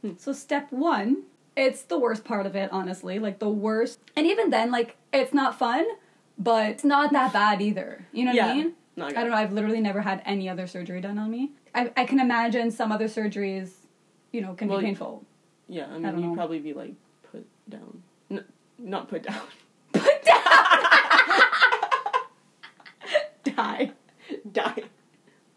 Hmm. 0.00 0.12
So 0.16 0.32
step 0.32 0.72
1, 0.72 1.22
it's 1.56 1.82
the 1.82 1.98
worst 1.98 2.24
part 2.24 2.46
of 2.46 2.56
it, 2.56 2.70
honestly, 2.72 3.18
like 3.18 3.38
the 3.38 3.48
worst. 3.48 4.00
And 4.16 4.26
even 4.26 4.50
then 4.50 4.70
like 4.70 4.96
it's 5.12 5.32
not 5.34 5.58
fun, 5.58 5.86
but 6.38 6.66
it's 6.70 6.84
not 6.84 7.12
that 7.12 7.32
bad 7.32 7.60
either. 7.62 8.06
You 8.12 8.24
know 8.24 8.32
what 8.32 8.42
I 8.42 8.46
Yeah. 8.48 8.54
mean? 8.54 8.72
No, 8.96 9.04
I, 9.06 9.08
I 9.08 9.12
don't 9.12 9.30
know. 9.30 9.36
I've 9.36 9.52
literally 9.52 9.80
never 9.80 10.00
had 10.00 10.22
any 10.24 10.48
other 10.48 10.66
surgery 10.66 11.00
done 11.00 11.18
on 11.18 11.30
me. 11.30 11.52
I, 11.74 11.90
I 11.96 12.04
can 12.04 12.20
imagine 12.20 12.70
some 12.70 12.90
other 12.92 13.06
surgeries, 13.06 13.70
you 14.32 14.40
know, 14.42 14.54
can 14.54 14.68
Well, 14.68 14.80
be 14.80 14.86
painful. 14.86 15.24
Yeah, 15.68 15.84
I 15.84 15.86
I 15.86 15.92
mean, 15.94 16.02
don't 16.02 16.18
you'd 16.20 16.28
know. 16.30 16.34
probably 16.34 16.58
be 16.58 16.72
like 16.74 16.92
put 17.30 17.46
down. 17.70 18.02
N- 18.30 18.44
not 18.78 19.08
put 19.08 19.22
down. 19.22 19.40
Put 19.92 20.22
down. 20.24 20.42
Die. 23.56 23.92
Die. 24.52 24.82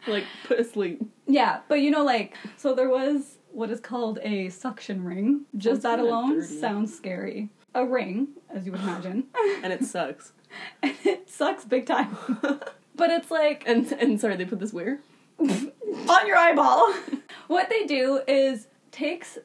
Like 0.07 0.23
put 0.47 0.59
asleep. 0.59 1.01
Yeah, 1.27 1.59
but 1.67 1.75
you 1.81 1.89
know, 1.91 2.03
like, 2.03 2.35
so 2.57 2.73
there 2.75 2.89
was 2.89 3.37
what 3.51 3.69
is 3.71 3.79
called 3.79 4.19
a 4.21 4.49
suction 4.49 5.03
ring. 5.03 5.45
Just 5.57 5.81
that 5.83 5.99
alone 5.99 6.35
dirty. 6.39 6.59
sounds 6.59 6.95
scary. 6.95 7.49
A 7.73 7.85
ring, 7.85 8.27
as 8.49 8.65
you 8.65 8.71
would 8.71 8.81
imagine, 8.81 9.25
And 9.63 9.73
it 9.73 9.83
sucks. 9.83 10.31
and 10.83 10.93
it 11.03 11.29
sucks 11.29 11.65
big 11.65 11.85
time. 11.85 12.15
But 12.97 13.09
it's 13.09 13.29
like 13.29 13.63
and 13.67 13.91
and 13.93 14.21
sorry, 14.21 14.37
they 14.37 14.45
put 14.45 14.59
this 14.59 14.71
where? 14.71 14.99
on 15.39 16.27
your 16.27 16.37
eyeball. 16.37 16.93
what 17.47 17.69
they 17.69 17.85
do 17.85 18.21
is 18.25 18.67
takes 18.91 19.37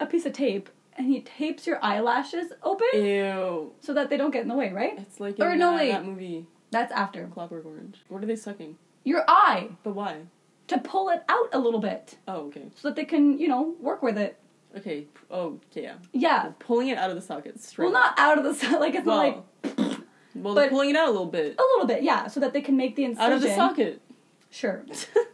a 0.00 0.06
piece 0.06 0.26
of 0.26 0.32
tape 0.32 0.68
and 0.96 1.06
he 1.06 1.20
tapes 1.20 1.64
your 1.64 1.78
eyelashes 1.84 2.52
open 2.64 2.88
Ew. 2.94 3.72
so 3.80 3.94
that 3.94 4.10
they 4.10 4.16
don't 4.16 4.32
get 4.32 4.42
in 4.42 4.48
the 4.48 4.56
way, 4.56 4.72
right? 4.72 4.98
It's 4.98 5.20
like 5.20 5.38
in 5.38 5.44
Or 5.46 5.54
no, 5.54 5.74
uh, 5.74 5.76
wait. 5.76 5.92
that 5.92 6.04
movie, 6.04 6.46
That's 6.70 6.92
after. 6.92 7.26
Clockwork 7.26 7.64
Orange. 7.64 7.98
What 8.08 8.22
are 8.22 8.26
they 8.26 8.36
sucking? 8.36 8.76
Your 9.04 9.24
eye 9.28 9.70
But 9.82 9.94
why? 9.94 10.16
to 10.68 10.78
pull 10.78 11.08
it 11.08 11.22
out 11.30 11.48
a 11.52 11.58
little 11.58 11.80
bit 11.80 12.18
Oh, 12.28 12.46
okay. 12.48 12.66
so 12.76 12.88
that 12.88 12.96
they 12.96 13.06
can, 13.06 13.38
you 13.38 13.48
know, 13.48 13.74
work 13.80 14.02
with 14.02 14.18
it. 14.18 14.38
Okay. 14.76 15.06
Oh, 15.30 15.58
yeah. 15.72 15.94
Yeah. 16.12 16.52
Pulling 16.58 16.88
it 16.88 16.98
out 16.98 17.08
of 17.08 17.16
the 17.16 17.22
socket 17.22 17.58
straight. 17.60 17.86
Well, 17.86 17.92
not 17.94 18.18
out 18.18 18.36
of 18.36 18.44
the 18.44 18.54
sun, 18.54 18.78
like 18.80 18.94
it's 18.94 19.06
well, 19.06 19.44
not 19.64 19.78
like 19.78 19.98
well, 20.34 20.54
they're 20.54 20.68
pulling 20.68 20.90
it 20.90 20.96
out 20.96 21.08
a 21.08 21.10
little 21.10 21.26
bit 21.26 21.56
a 21.58 21.62
little 21.62 21.86
bit, 21.86 22.02
yeah, 22.02 22.26
so 22.28 22.38
that 22.40 22.52
they 22.52 22.60
can 22.60 22.76
make 22.76 22.94
the 22.96 23.04
incision. 23.04 23.22
out 23.24 23.32
of 23.32 23.40
the 23.40 23.48
socket. 23.54 24.00
Sure. 24.50 24.84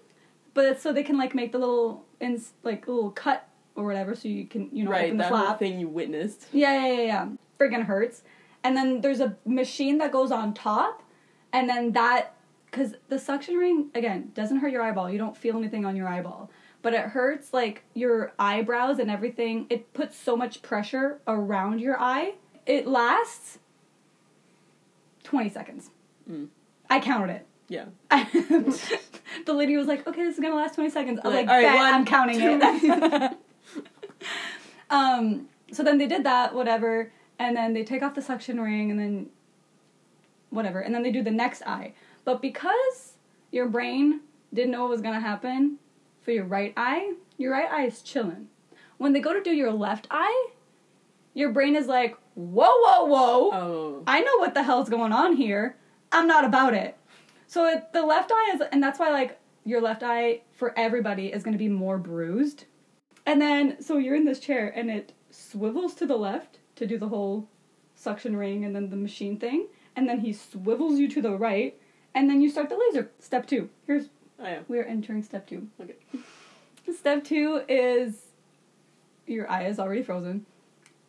but 0.55 0.65
it's 0.67 0.83
so 0.83 0.93
they 0.93 1.03
can 1.03 1.19
like 1.19 1.35
make 1.35 1.53
the 1.53 1.59
little 1.59 2.05
ins 2.21 2.53
like 2.63 2.87
little 2.87 3.11
cut 3.11 3.47
or 3.75 3.85
whatever, 3.85 4.15
so 4.15 4.29
you 4.29 4.47
can 4.47 4.69
you 4.73 4.85
know 4.85 4.91
right, 4.93 5.07
open 5.07 5.17
the 5.19 5.25
that 5.25 5.33
whole 5.33 5.45
flap. 5.47 5.59
thing 5.59 5.79
you 5.81 5.89
witnessed. 5.89 6.47
Yeah, 6.53 6.87
yeah, 6.87 6.93
yeah, 6.95 7.03
yeah. 7.03 7.29
Friggin' 7.59 7.85
hurts. 7.85 8.23
And 8.63 8.77
then 8.77 9.01
there's 9.03 9.21
a 9.21 9.37
machine 9.45 9.99
that 9.99 10.11
goes 10.11 10.31
on 10.31 10.55
top, 10.55 11.03
and 11.55 11.69
then 11.69 11.93
that, 11.93 12.35
because 12.69 12.95
the 13.09 13.19
suction 13.19 13.55
ring, 13.55 13.91
again, 13.95 14.33
doesn't 14.35 14.59
hurt 14.59 14.73
your 14.73 14.83
eyeball. 14.83 15.09
You 15.09 15.19
don't 15.19 15.37
feel 15.37 15.57
anything 15.57 15.87
on 15.87 15.95
your 15.95 16.09
eyeball. 16.09 16.51
But 16.83 16.95
it 16.95 17.01
hurts, 17.01 17.53
like, 17.55 17.85
your 17.95 18.33
eyebrows 18.39 18.99
and 18.99 19.09
everything. 19.09 19.67
It 19.71 19.95
puts 19.95 20.19
so 20.19 20.37
much 20.37 20.63
pressure 20.63 21.21
around 21.29 21.81
your 21.81 21.99
eye. 21.99 22.35
It 22.67 22.89
lasts 22.89 23.61
20 25.23 25.49
seconds. 25.49 25.91
Mm. 26.29 26.49
I 26.91 26.99
counted 26.99 27.33
it. 27.33 27.47
Yeah. 27.69 27.87
the 28.11 29.53
lady 29.55 29.77
was 29.77 29.87
like, 29.87 30.07
okay, 30.09 30.25
this 30.25 30.35
is 30.35 30.41
gonna 30.41 30.57
last 30.57 30.75
20 30.75 30.91
seconds. 30.91 31.21
I 31.23 31.29
was 31.29 31.37
Like, 31.37 31.47
like, 31.47 31.65
right, 31.65 31.75
one, 31.77 31.95
I'm 31.95 32.05
counting 32.05 32.39
two. 32.39 32.59
it. 32.61 33.33
um, 34.91 35.49
so 35.73 35.85
then 35.85 35.99
they 35.99 36.07
did 36.09 36.25
that, 36.25 36.53
whatever, 36.53 37.13
and 37.39 37.57
then 37.57 37.73
they 37.75 37.85
take 37.85 38.03
off 38.03 38.15
the 38.15 38.23
suction 38.23 38.61
ring 38.61 38.91
and 38.91 38.99
then 38.99 39.31
whatever, 40.55 40.81
and 40.81 40.95
then 40.95 41.03
they 41.03 41.13
do 41.13 41.23
the 41.23 41.31
next 41.31 41.63
eye. 41.63 41.95
But 42.25 42.41
because 42.41 43.15
your 43.51 43.69
brain 43.69 44.21
didn't 44.53 44.73
know 44.73 44.83
what 44.83 44.91
was 44.91 45.01
gonna 45.01 45.21
happen 45.21 45.79
for 46.23 46.31
your 46.31 46.45
right 46.45 46.73
eye, 46.77 47.15
your 47.37 47.53
right 47.53 47.71
eye 47.71 47.87
is 47.87 48.03
chilling. 48.03 48.49
When 48.99 49.13
they 49.13 49.21
go 49.21 49.33
to 49.33 49.43
do 49.43 49.51
your 49.51 49.73
left 49.73 50.07
eye, 50.11 50.51
your 51.35 51.51
brain 51.51 51.77
is 51.77 51.87
like, 51.87 52.17
whoa, 52.35 52.71
whoa, 52.71 53.05
whoa. 53.05 53.51
Oh. 53.53 54.03
I 54.07 54.21
know 54.21 54.39
what 54.39 54.55
the 54.55 54.63
hell's 54.63 54.89
going 54.89 55.13
on 55.13 55.37
here. 55.37 55.77
I'm 56.13 56.27
not 56.27 56.45
about 56.45 56.75
it. 56.75 56.97
So 57.47 57.67
it, 57.67 57.93
the 57.93 58.03
left 58.03 58.31
eye 58.33 58.53
is, 58.55 58.63
and 58.73 58.83
that's 58.83 58.99
why 58.99 59.11
like 59.11 59.39
your 59.65 59.81
left 59.81 60.03
eye 60.03 60.43
for 60.53 60.79
everybody 60.79 61.33
is 61.33 61.43
going 61.43 61.53
to 61.53 61.59
be 61.59 61.69
more 61.69 61.99
bruised. 61.99 62.65
And 63.27 63.41
then 63.41 63.83
so 63.83 63.99
you're 63.99 64.15
in 64.15 64.25
this 64.25 64.41
chair 64.41 64.73
and 64.75 64.91
it 64.91 65.13
swivels 65.31 65.95
to 65.95 66.07
the 66.07 66.17
left 66.17 66.59
to 66.77 66.87
do 66.87 66.99
the 66.99 67.09
whole 67.09 67.49
suction 67.95 68.37
ring 68.37 68.65
and 68.65 68.75
then 68.75 68.91
the 68.91 68.97
machine 68.97 69.39
thing, 69.39 69.69
and 69.97 70.09
then 70.09 70.21
he 70.21 70.33
swivels 70.33 70.99
you 70.99 71.09
to 71.09 71.23
the 71.23 71.33
right, 71.37 71.79
and 72.15 72.29
then 72.29 72.41
you 72.41 72.49
start 72.51 72.69
the 72.69 72.77
laser. 72.77 73.11
Step 73.19 73.47
two. 73.47 73.69
Here's 73.87 74.09
Oh, 74.39 74.45
yeah. 74.45 74.59
we're 74.69 74.85
entering 74.85 75.23
step 75.23 75.47
two. 75.47 75.69
Okay. 75.81 75.95
Step 76.99 77.25
two 77.25 77.63
is 77.69 78.21
your 79.27 79.49
eye 79.51 79.65
is 79.67 79.79
already 79.79 80.03
frozen. 80.03 80.45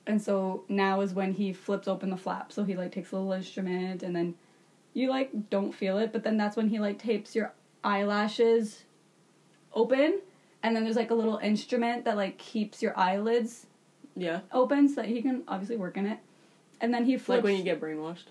And 0.07 0.21
so 0.21 0.63
now 0.69 1.01
is 1.01 1.13
when 1.13 1.33
he 1.33 1.51
flips 1.51 1.87
open 1.87 2.11
the 2.11 2.17
flap. 2.17 2.51
So 2.53 2.63
he 2.63 2.75
like 2.75 2.91
takes 2.93 3.11
a 3.11 3.15
little 3.15 3.33
instrument 3.33 4.03
and 4.03 4.15
then 4.15 4.35
you 4.93 5.09
like 5.09 5.49
don't 5.49 5.73
feel 5.73 5.97
it, 5.97 6.13
but 6.13 6.23
then 6.23 6.37
that's 6.37 6.55
when 6.55 6.69
he 6.69 6.79
like 6.79 6.97
tapes 6.99 7.35
your 7.35 7.51
eyelashes 7.83 8.83
open 9.73 10.19
and 10.63 10.75
then 10.75 10.83
there's 10.83 10.95
like 10.95 11.11
a 11.11 11.15
little 11.15 11.37
instrument 11.39 12.05
that 12.05 12.15
like 12.15 12.37
keeps 12.37 12.81
your 12.81 12.97
eyelids 12.97 13.65
Yeah. 14.15 14.41
open 14.53 14.87
so 14.87 14.95
that 15.01 15.05
he 15.07 15.21
can 15.21 15.43
obviously 15.47 15.75
work 15.77 15.97
in 15.97 16.05
it. 16.05 16.19
And 16.79 16.93
then 16.93 17.05
he 17.05 17.17
flips 17.17 17.37
Like 17.39 17.43
when 17.43 17.57
you 17.57 17.63
get 17.63 17.81
brainwashed. 17.81 18.25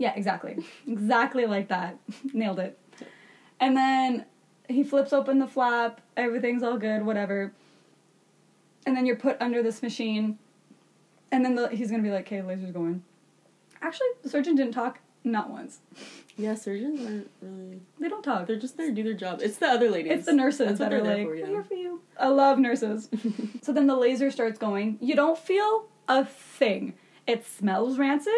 Yeah, 0.00 0.14
exactly. 0.16 0.56
exactly 0.88 1.44
like 1.44 1.68
that. 1.68 1.98
Nailed 2.32 2.58
it. 2.58 2.78
And 3.60 3.76
then 3.76 4.24
he 4.66 4.82
flips 4.82 5.12
open 5.12 5.38
the 5.38 5.46
flap, 5.46 6.00
everything's 6.16 6.62
all 6.62 6.78
good, 6.78 7.04
whatever. 7.04 7.52
And 8.86 8.96
then 8.96 9.04
you're 9.04 9.16
put 9.16 9.36
under 9.42 9.62
this 9.62 9.82
machine. 9.82 10.38
And 11.30 11.44
then 11.44 11.54
the, 11.54 11.68
he's 11.68 11.90
gonna 11.90 12.02
be 12.02 12.10
like, 12.10 12.26
okay, 12.26 12.40
laser's 12.40 12.72
going. 12.72 13.02
Actually, 13.82 14.08
the 14.22 14.30
surgeon 14.30 14.56
didn't 14.56 14.72
talk 14.72 15.00
not 15.22 15.50
once. 15.50 15.80
Yeah, 16.38 16.54
surgeons 16.54 17.04
aren't 17.04 17.30
really. 17.42 17.80
They 17.98 18.08
don't 18.08 18.22
talk. 18.22 18.46
They're 18.46 18.58
just 18.58 18.78
there 18.78 18.86
to 18.86 18.94
do 18.94 19.02
their 19.02 19.12
job. 19.12 19.40
It's 19.42 19.58
the 19.58 19.66
other 19.66 19.90
ladies. 19.90 20.12
It's 20.12 20.26
the 20.26 20.32
nurses 20.32 20.78
That's 20.78 20.78
that 20.78 20.94
are 20.94 21.02
like, 21.02 21.26
for, 21.26 21.34
yeah. 21.34 21.42
we're 21.42 21.50
here 21.50 21.64
for 21.64 21.74
you. 21.74 22.00
I 22.18 22.28
love 22.28 22.58
nurses. 22.58 23.10
so 23.62 23.74
then 23.74 23.86
the 23.86 23.96
laser 23.96 24.30
starts 24.30 24.58
going. 24.58 24.96
You 25.02 25.14
don't 25.14 25.36
feel 25.36 25.88
a 26.08 26.24
thing. 26.24 26.94
It 27.30 27.46
smells 27.46 27.98
rancid. 27.98 28.32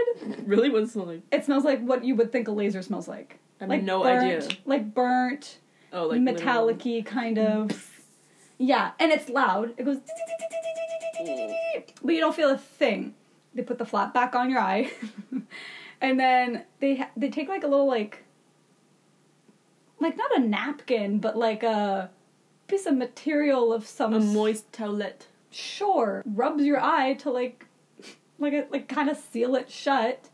really? 0.46 0.68
What 0.70 0.80
does 0.80 0.90
it 0.90 0.92
smell 0.92 1.06
like? 1.06 1.22
It 1.32 1.44
smells 1.44 1.64
like 1.64 1.80
what 1.82 2.04
you 2.04 2.14
would 2.16 2.30
think 2.32 2.48
a 2.48 2.52
laser 2.52 2.82
smells 2.82 3.08
like. 3.08 3.38
I 3.60 3.64
have 3.64 3.70
like 3.70 3.82
no 3.82 4.02
burnt, 4.02 4.24
idea. 4.44 4.56
Like 4.64 4.92
burnt, 4.94 5.58
Oh, 5.92 6.06
like 6.08 6.20
metallic-y 6.20 7.02
kind 7.06 7.38
of. 7.38 7.90
Yeah, 8.58 8.92
and 8.98 9.10
it's 9.12 9.28
loud. 9.28 9.72
It 9.76 9.84
goes. 9.84 9.98
But 12.02 12.14
you 12.14 12.20
don't 12.20 12.34
feel 12.34 12.50
a 12.50 12.58
thing. 12.58 13.14
They 13.54 13.62
put 13.62 13.78
the 13.78 13.84
flap 13.86 14.12
back 14.14 14.34
on 14.34 14.50
your 14.50 14.60
eye, 14.60 14.90
and 16.00 16.18
then 16.18 16.64
they 16.80 16.96
ha- 16.96 17.10
they 17.16 17.28
take 17.30 17.48
like 17.48 17.62
a 17.64 17.66
little 17.68 17.86
like. 17.86 18.24
Like 20.00 20.16
not 20.16 20.36
a 20.36 20.40
napkin, 20.40 21.18
but 21.18 21.36
like 21.36 21.62
a 21.62 22.10
piece 22.66 22.86
of 22.86 22.96
material 22.96 23.72
of 23.72 23.86
some 23.86 24.14
A 24.14 24.20
moist 24.20 24.70
towelette. 24.72 25.26
sure 25.50 26.22
rubs 26.26 26.64
your 26.64 26.80
eye 26.80 27.14
to 27.14 27.30
like 27.30 27.66
like 28.42 28.52
a, 28.52 28.66
like 28.70 28.88
kind 28.88 29.08
of 29.08 29.16
seal 29.16 29.54
it 29.54 29.70
shut 29.70 30.28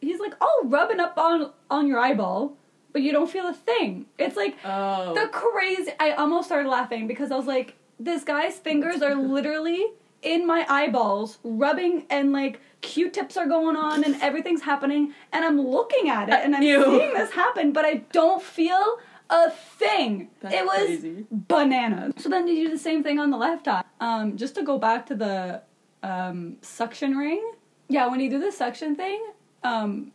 he's 0.00 0.20
like 0.20 0.34
oh 0.40 0.62
rubbing 0.66 1.00
up 1.00 1.16
on 1.18 1.52
on 1.70 1.86
your 1.86 1.98
eyeball 1.98 2.56
but 2.92 3.02
you 3.02 3.12
don't 3.12 3.30
feel 3.30 3.46
a 3.46 3.52
thing 3.54 4.06
it's 4.18 4.36
like 4.36 4.56
Oh. 4.64 5.14
the 5.14 5.28
crazy 5.28 5.92
i 6.00 6.12
almost 6.12 6.48
started 6.48 6.68
laughing 6.68 7.06
because 7.06 7.30
i 7.30 7.36
was 7.36 7.46
like 7.46 7.76
this 7.98 8.24
guy's 8.24 8.58
fingers 8.58 9.02
are 9.02 9.14
literally 9.36 9.84
in 10.22 10.46
my 10.46 10.64
eyeballs 10.68 11.38
rubbing 11.42 12.06
and 12.10 12.32
like 12.32 12.60
q-tips 12.80 13.36
are 13.36 13.46
going 13.46 13.76
on 13.76 14.04
and 14.04 14.16
everything's 14.20 14.62
happening 14.62 15.12
and 15.32 15.44
i'm 15.44 15.60
looking 15.60 16.08
at 16.08 16.28
it 16.28 16.40
and 16.44 16.54
i'm 16.56 16.62
Ew. 16.62 16.84
seeing 16.84 17.14
this 17.14 17.30
happen 17.32 17.72
but 17.72 17.84
i 17.84 17.94
don't 18.12 18.42
feel 18.42 18.98
a 19.30 19.50
thing 19.50 20.28
That's 20.42 20.54
it 20.54 20.64
was 20.66 21.24
bananas. 21.30 22.12
So 22.18 22.28
then 22.28 22.46
you 22.46 22.66
do 22.66 22.70
the 22.70 22.78
same 22.78 23.02
thing 23.02 23.18
on 23.18 23.30
the 23.30 23.38
left 23.38 23.66
eye. 23.66 23.82
Um, 23.98 24.36
just 24.36 24.54
to 24.56 24.62
go 24.62 24.78
back 24.78 25.06
to 25.06 25.14
the 25.14 25.62
um, 26.02 26.56
suction 26.62 27.16
ring. 27.16 27.52
Yeah, 27.88 28.06
when 28.08 28.20
you 28.20 28.30
do 28.30 28.38
the 28.38 28.52
suction 28.52 28.96
thing, 28.96 29.24
um, 29.62 30.12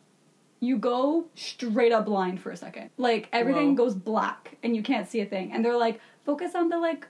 you 0.60 0.78
go 0.78 1.26
straight 1.36 1.92
up 1.92 2.06
blind 2.06 2.42
for 2.42 2.52
a 2.52 2.58
second. 2.58 2.90
Like 2.98 3.30
everything 3.32 3.70
Whoa. 3.76 3.86
goes 3.86 3.96
black 3.96 4.58
and 4.64 4.76
you 4.76 4.82
can't 4.82 5.08
see 5.08 5.22
a 5.22 5.26
thing. 5.26 5.52
And 5.52 5.64
they're 5.64 5.78
like, 5.78 6.00
focus 6.26 6.56
on 6.56 6.70
the 6.70 6.78
like 6.80 7.08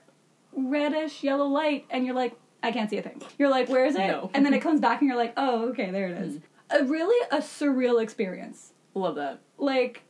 reddish 0.52 1.22
yellow 1.22 1.46
light, 1.46 1.86
and 1.90 2.04
you're 2.04 2.14
like, 2.14 2.34
I 2.62 2.72
can't 2.72 2.90
see 2.90 2.98
a 2.98 3.02
thing. 3.02 3.22
You're 3.38 3.50
like, 3.50 3.68
where 3.68 3.84
is 3.86 3.94
it? 3.94 4.08
No. 4.08 4.30
And 4.34 4.44
then 4.44 4.52
it 4.54 4.60
comes 4.60 4.80
back, 4.80 5.00
and 5.00 5.08
you're 5.08 5.16
like, 5.18 5.32
oh, 5.36 5.68
okay, 5.70 5.90
there 5.90 6.08
it 6.08 6.18
is. 6.18 6.38
A 6.70 6.84
really 6.84 7.16
a 7.30 7.38
surreal 7.38 8.02
experience. 8.02 8.72
Love 8.94 9.14
that. 9.14 9.40
Like, 9.58 10.02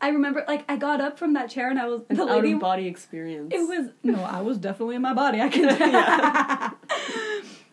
I 0.00 0.08
remember, 0.08 0.44
like, 0.48 0.64
I 0.68 0.76
got 0.76 1.00
up 1.00 1.18
from 1.18 1.34
that 1.34 1.48
chair 1.48 1.70
and 1.70 1.78
I 1.78 1.86
was 1.86 2.02
An 2.10 2.16
the 2.16 2.24
out 2.24 2.42
lady. 2.42 2.52
of 2.52 2.60
body 2.60 2.86
experience. 2.86 3.52
It 3.54 3.60
was 3.60 3.90
no, 4.02 4.22
I 4.22 4.40
was 4.40 4.58
definitely 4.58 4.96
in 4.96 5.02
my 5.02 5.14
body. 5.14 5.40
I 5.40 5.48
can. 5.50 5.68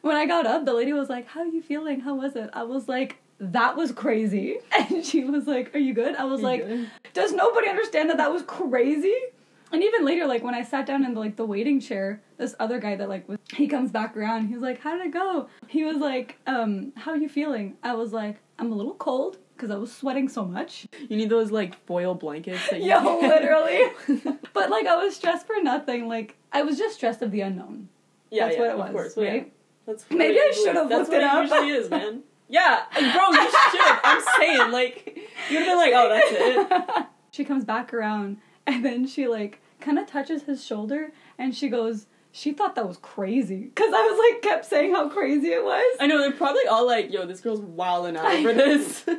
when 0.04 0.16
I 0.18 0.26
got 0.28 0.46
up, 0.46 0.66
the 0.66 0.74
lady 0.74 0.94
was 0.94 1.10
like, 1.10 1.26
"How 1.28 1.40
are 1.42 1.48
you 1.48 1.62
feeling? 1.62 2.02
How 2.02 2.14
was 2.14 2.36
it?" 2.36 2.50
I 2.54 2.64
was 2.64 2.88
like, 2.88 3.18
"That 3.40 3.76
was 3.76 3.92
crazy," 3.92 4.60
and 4.78 5.04
she 5.04 5.24
was 5.24 5.48
like, 5.48 5.74
"Are 5.74 5.80
you 5.80 5.94
good?" 5.94 6.16
I 6.16 6.26
was 6.26 6.42
You 6.42 6.48
like, 6.48 6.68
good? 6.68 6.90
"Does 7.14 7.34
nobody 7.34 7.68
understand 7.70 8.10
that 8.12 8.18
that 8.18 8.32
was 8.32 8.44
crazy?" 8.44 9.16
And 9.72 9.82
even 9.82 10.06
later, 10.06 10.28
like 10.28 10.44
when 10.44 10.54
I 10.54 10.62
sat 10.64 10.86
down 10.86 11.04
in 11.04 11.16
the, 11.16 11.20
like 11.20 11.36
the 11.36 11.46
waiting 11.46 11.80
chair, 11.80 12.22
this 12.38 12.54
other 12.60 12.78
guy 12.80 12.96
that 12.96 13.10
like 13.10 13.28
was, 13.28 13.40
he 13.56 13.68
comes 13.68 13.90
back 13.92 14.16
around. 14.16 14.48
He 14.48 14.54
was 14.54 14.62
like, 14.62 14.80
"How 14.82 14.96
did 14.98 15.08
it 15.08 15.12
go?" 15.14 15.48
He 15.68 15.84
was 15.86 15.98
like, 15.98 16.38
um, 16.48 16.92
"How 16.98 17.12
are 17.12 17.18
you 17.18 17.30
feeling?" 17.30 17.78
I 17.82 17.96
was 17.96 18.12
like, 18.14 18.38
"I'm 18.60 18.72
a 18.72 18.76
little 18.76 18.96
cold." 18.96 19.38
Because 19.56 19.70
I 19.70 19.76
was 19.78 19.96
sweating 19.96 20.28
so 20.28 20.44
much. 20.44 20.88
You 21.08 21.16
need 21.16 21.30
those 21.30 21.52
like 21.52 21.76
foil 21.86 22.16
blankets 22.16 22.70
that 22.72 22.82
you 22.82 22.90
Yo, 22.90 23.20
literally. 23.22 23.84
but 24.54 24.70
like 24.72 24.86
I 24.88 24.96
was 24.98 25.16
stressed 25.16 25.46
for 25.48 25.56
nothing. 25.62 26.08
Like 26.10 26.36
I 26.52 26.64
was 26.64 26.78
just 26.78 26.96
stressed 26.96 27.22
of 27.22 27.32
the 27.32 27.42
unknown. 27.42 27.88
Yeah, 28.32 28.46
That's 28.48 28.56
yeah, 28.58 28.62
what 28.62 28.70
it 28.70 28.74
of 28.74 28.80
was, 28.80 28.92
course. 28.92 29.16
Well, 29.16 29.26
yeah. 29.28 29.44
Right? 29.88 29.98
That's 29.98 30.06
Maybe 30.10 30.36
what 30.36 30.44
I 30.46 30.50
it- 30.50 30.56
should 30.56 30.76
have 30.76 30.90
That's 30.90 31.10
looked 31.10 31.12
what 31.12 31.22
it 31.22 31.24
up. 31.24 31.44
usually 31.44 31.70
is, 31.72 31.90
man. 31.90 32.24
Yeah, 32.50 32.84
bro, 32.94 33.02
you 33.32 33.50
should. 33.72 34.00
I'm 34.04 34.22
saying, 34.38 34.72
like, 34.72 35.18
you'd 35.50 35.60
have 35.60 35.66
been 35.66 35.78
like, 35.78 35.94
oh, 35.96 36.10
that's 36.10 36.28
it. 36.32 37.06
she 37.32 37.44
comes 37.46 37.66
back 37.66 37.92
around 37.94 38.38
and 38.68 38.86
then 38.86 39.08
she 39.08 39.28
like 39.28 39.60
kind 39.80 39.98
of 39.98 40.06
touches 40.06 40.44
his 40.44 40.64
shoulder 40.64 41.14
and 41.40 41.56
she 41.56 41.68
goes, 41.68 42.06
she 42.32 42.52
thought 42.52 42.76
that 42.76 42.88
was 42.88 42.98
crazy 42.98 43.64
because 43.74 43.92
I 43.92 44.02
was 44.02 44.20
like 44.34 44.42
kept 44.44 44.66
saying 44.66 44.94
how 44.94 45.10
crazy 45.10 45.48
it 45.48 45.64
was. 45.64 45.98
I 46.00 46.06
know 46.06 46.20
they're 46.20 46.32
probably 46.32 46.68
all 46.68 46.86
like, 46.86 47.12
yo, 47.12 47.26
this 47.26 47.40
girl's 47.42 47.62
wilding 47.62 48.18
out 48.18 48.44
for 48.44 48.54
this. 48.54 49.04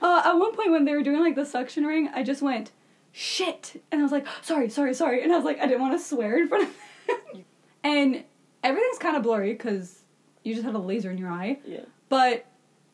Uh, 0.00 0.22
at 0.24 0.32
one 0.32 0.54
point 0.56 0.70
when 0.72 0.84
they 0.86 0.92
were 0.96 1.02
doing 1.02 1.20
like 1.20 1.36
the 1.36 1.44
suction 1.44 1.84
ring, 1.84 2.08
I 2.14 2.22
just 2.24 2.42
went 2.42 2.72
shit, 3.12 3.80
and 3.92 4.00
I 4.00 4.02
was 4.02 4.10
like 4.10 4.26
sorry, 4.40 4.68
sorry, 4.70 4.94
sorry, 4.94 5.22
and 5.22 5.30
I 5.32 5.36
was 5.36 5.44
like 5.44 5.60
I 5.60 5.66
didn't 5.66 5.82
want 5.82 5.96
to 5.96 6.04
swear 6.04 6.38
in 6.40 6.48
front 6.48 6.68
of 6.68 6.74
them. 7.06 7.44
and 7.84 8.24
everything's 8.62 8.98
kind 8.98 9.16
of 9.16 9.22
blurry 9.22 9.52
because 9.52 10.02
you 10.44 10.54
just 10.54 10.64
had 10.64 10.74
a 10.74 10.78
laser 10.78 11.10
in 11.10 11.18
your 11.18 11.30
eye. 11.30 11.58
yeah. 11.66 11.80
But 12.08 12.46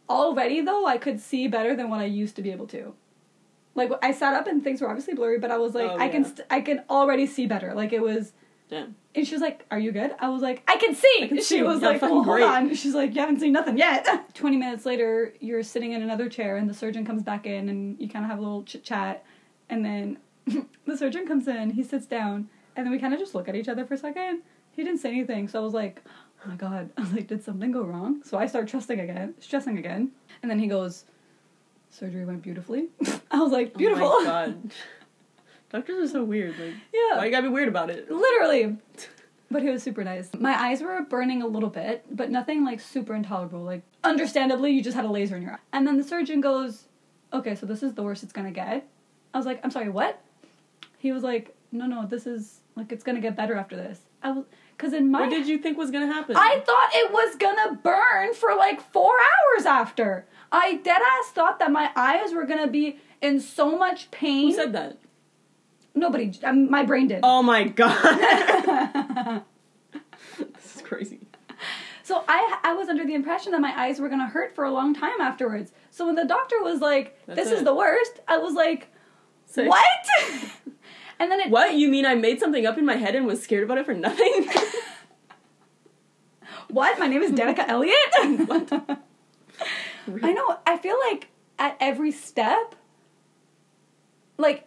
already 0.09 0.61
though, 0.61 0.87
I 0.87 0.97
could 0.99 1.21
see 1.21 1.49
better 1.49 1.75
than 1.77 1.91
what 1.91 2.01
I 2.01 2.05
used 2.05 2.37
to 2.37 2.43
be 2.43 2.51
able 2.51 2.67
to. 2.69 2.95
Like 3.75 3.91
I 4.03 4.13
sat 4.13 4.35
up 4.35 4.47
and 4.47 4.63
things 4.63 4.81
were 4.81 4.89
obviously 4.89 5.15
blurry, 5.15 5.39
but 5.39 5.51
I 5.51 5.59
was 5.59 5.75
like, 5.75 5.91
Oh, 5.91 5.99
I 5.99 6.09
can, 6.09 6.25
st- 6.25 6.47
I 6.51 6.61
can 6.61 6.83
already 6.91 7.27
see 7.27 7.47
better. 7.47 7.75
Like 7.75 7.93
it 7.93 8.03
was, 8.03 8.33
Damn. 8.69 8.97
and 9.15 9.27
she 9.27 9.35
was 9.35 9.41
like, 9.41 9.65
"Are 9.71 9.79
you 9.79 9.93
good?" 9.93 10.15
I 10.19 10.29
was 10.29 10.43
like, 10.43 10.63
"I 10.69 10.77
can 10.77 10.95
see." 10.95 11.19
I 11.23 11.29
can 11.29 11.37
she 11.39 11.43
see. 11.43 11.63
was 11.63 11.81
Yeah, 11.81 11.89
like, 11.89 12.03
well, 12.03 12.23
"Hold 12.23 12.43
on." 12.43 12.75
She's 12.75 12.95
like, 12.95 13.15
"You 13.15 13.21
haven't 13.23 13.41
seen 13.41 13.53
nothing 13.53 13.79
yet." 13.79 14.07
Twenty 14.35 14.59
minutes 14.59 14.85
later, 14.85 15.33
you're 15.41 15.63
sitting 15.63 15.93
in 15.93 16.03
another 16.03 16.29
chair, 16.29 16.57
and 16.59 16.69
the 16.69 16.75
surgeon 16.75 17.07
comes 17.07 17.23
back 17.23 17.47
in, 17.47 17.71
and 17.71 17.99
you 17.99 18.11
kind 18.11 18.27
of 18.27 18.31
have 18.31 18.39
a 18.39 18.43
little 18.43 18.65
chit 18.65 18.85
chat, 18.85 19.25
and 19.71 19.83
then 19.85 20.19
the 20.87 20.97
surgeon 20.99 21.27
comes 21.27 21.49
in. 21.49 21.71
He 21.71 21.83
sits 21.83 22.05
down, 22.05 22.51
and 22.77 22.85
then 22.85 22.91
we 22.93 22.99
kind 22.99 23.15
of 23.15 23.21
just 23.21 23.35
look 23.35 23.49
at 23.49 23.55
each 23.57 23.69
other 23.69 23.87
for 23.87 23.95
a 23.95 23.99
second. 23.99 24.43
He 24.79 24.85
didn't 24.85 25.01
say 25.01 25.11
anything. 25.11 25.49
So 25.49 25.61
I 25.61 25.65
was 25.65 25.75
like, 25.75 26.01
oh 26.07 26.49
my 26.49 26.55
god. 26.55 26.91
I 26.97 27.01
was 27.01 27.13
like, 27.13 27.27
did 27.27 27.43
something 27.43 27.73
go 27.73 27.83
wrong? 27.83 28.23
So 28.25 28.39
I 28.39 28.47
start 28.47 28.69
trusting 28.69 29.01
again, 29.01 29.35
stressing 29.41 29.77
again. 29.77 30.13
And 30.41 30.49
then 30.49 30.61
he 30.61 30.69
goes, 30.69 31.05
surgery 31.91 32.25
went 32.25 32.43
beautifully. 32.43 32.87
I 33.31 33.41
was 33.41 33.51
like, 33.51 33.77
beautiful. 33.77 34.07
Oh 34.07 34.21
my 34.21 34.25
god. 34.25 34.71
Doctors 35.71 36.09
are 36.09 36.13
so 36.13 36.25
weird. 36.25 36.57
Like, 36.59 36.75
yeah. 36.95 37.17
why 37.17 37.25
you 37.25 37.31
gotta 37.33 37.49
be 37.49 37.53
weird 37.53 37.69
about 37.69 37.91
it? 37.91 38.09
Literally. 38.09 38.77
But 39.51 39.63
he 39.63 39.69
was 39.69 39.83
super 39.83 40.05
nice. 40.05 40.31
My 40.39 40.55
eyes 40.55 40.81
were 40.81 41.03
burning 41.03 41.43
a 41.43 41.47
little 41.47 41.71
bit, 41.71 42.05
but 42.11 42.31
nothing 42.31 42.65
like 42.65 42.79
super 42.79 43.15
intolerable. 43.15 43.65
Like, 43.65 43.83
understandably, 44.05 44.71
you 44.71 44.83
just 44.83 44.97
had 44.97 45.07
a 45.07 45.11
laser 45.11 45.37
in 45.37 45.43
your 45.43 45.53
eye. 45.53 45.59
And 45.73 45.87
then 45.87 45.97
the 45.97 46.05
surgeon 46.05 46.41
goes, 46.41 46.85
Okay, 47.33 47.57
so 47.57 47.67
this 47.67 47.83
is 47.83 47.95
the 47.95 48.03
worst 48.05 48.23
it's 48.23 48.33
gonna 48.33 48.53
get. 48.53 48.87
I 49.35 49.39
was 49.39 49.45
like, 49.45 49.61
I'm 49.65 49.73
sorry, 49.73 49.89
what? 49.89 50.23
He 50.99 51.11
was 51.11 51.25
like, 51.25 51.57
No, 51.73 51.87
no, 51.87 52.07
this 52.07 52.29
is 52.29 52.61
like 52.77 52.93
it's 52.93 53.03
gonna 53.03 53.21
get 53.21 53.35
better 53.35 53.57
after 53.57 53.75
this. 53.75 54.01
I 54.23 54.31
was, 54.31 54.45
cause 54.79 54.93
in 54.93 55.11
my 55.11 55.21
What 55.23 55.31
did 55.31 55.47
you 55.47 55.59
think 55.59 55.77
was 55.77 55.91
gonna 55.91 56.07
happen? 56.07 56.37
I 56.37 56.63
thought 56.65 56.91
it 56.95 57.13
was 57.13 57.37
gonna 57.37 57.75
burn 57.75 58.35
for 58.35 58.55
like 58.57 58.81
four 58.81 59.13
hours 59.13 59.67
after. 59.67 60.27
I 60.51 60.77
dead 60.77 61.03
ass 61.03 61.31
thought 61.33 61.59
that 61.59 61.71
my 61.71 61.91
eyes 61.95 62.33
were 62.33 62.47
gonna 62.47 62.69
be 62.69 62.99
in 63.21 63.41
so 63.41 63.77
much 63.77 64.11
pain. 64.11 64.49
Who 64.49 64.55
said 64.55 64.73
that? 64.73 64.99
Nobody, 65.95 66.33
um, 66.45 66.71
my 66.71 66.85
brain 66.85 67.09
did. 67.09 67.21
Oh 67.23 67.43
my 67.43 67.65
god. 67.65 69.43
this 70.39 70.77
is 70.77 70.83
crazy. 70.83 71.21
So 72.03 72.25
I 72.27 72.59
I 72.65 72.73
was 72.73 72.89
under 72.89 73.05
the 73.05 73.15
impression 73.15 73.53
that 73.53 73.61
my 73.61 73.79
eyes 73.79 74.01
were 74.01 74.09
gonna 74.09 74.29
hurt 74.29 74.55
for 74.55 74.65
a 74.65 74.71
long 74.71 74.95
time 74.95 75.21
afterwards. 75.21 75.73
So 75.91 76.07
when 76.07 76.15
the 76.15 76.25
doctor 76.25 76.57
was 76.63 76.81
like, 76.81 77.19
That's 77.27 77.39
"This 77.51 77.59
is 77.59 77.65
the 77.65 77.75
worst," 77.75 78.21
I 78.27 78.39
was 78.39 78.55
like, 78.55 78.91
Sick. 79.45 79.69
"What?" 79.69 79.83
and 81.19 81.31
then 81.31 81.41
it 81.41 81.51
What? 81.51 81.75
You 81.75 81.89
mean 81.89 82.07
I 82.07 82.15
made 82.15 82.41
something 82.41 82.67
up 82.67 82.79
in 82.79 82.85
my 82.85 82.97
head 82.97 83.15
and 83.15 83.27
was 83.27 83.43
scared 83.43 83.65
about 83.65 83.79
it 83.79 83.87
for 83.87 83.95
nothing? 83.95 84.49
what? 86.69 86.99
My 86.99 87.07
name 87.07 87.23
is 87.23 87.33
Danica 87.33 87.65
Elliott. 87.69 87.97
What? 88.49 88.73
I 90.25 90.33
know. 90.33 90.59
I 90.67 90.79
feel 90.79 90.97
like 91.11 91.29
at 91.59 91.77
every 91.81 92.13
step, 92.13 92.75
like 94.39 94.67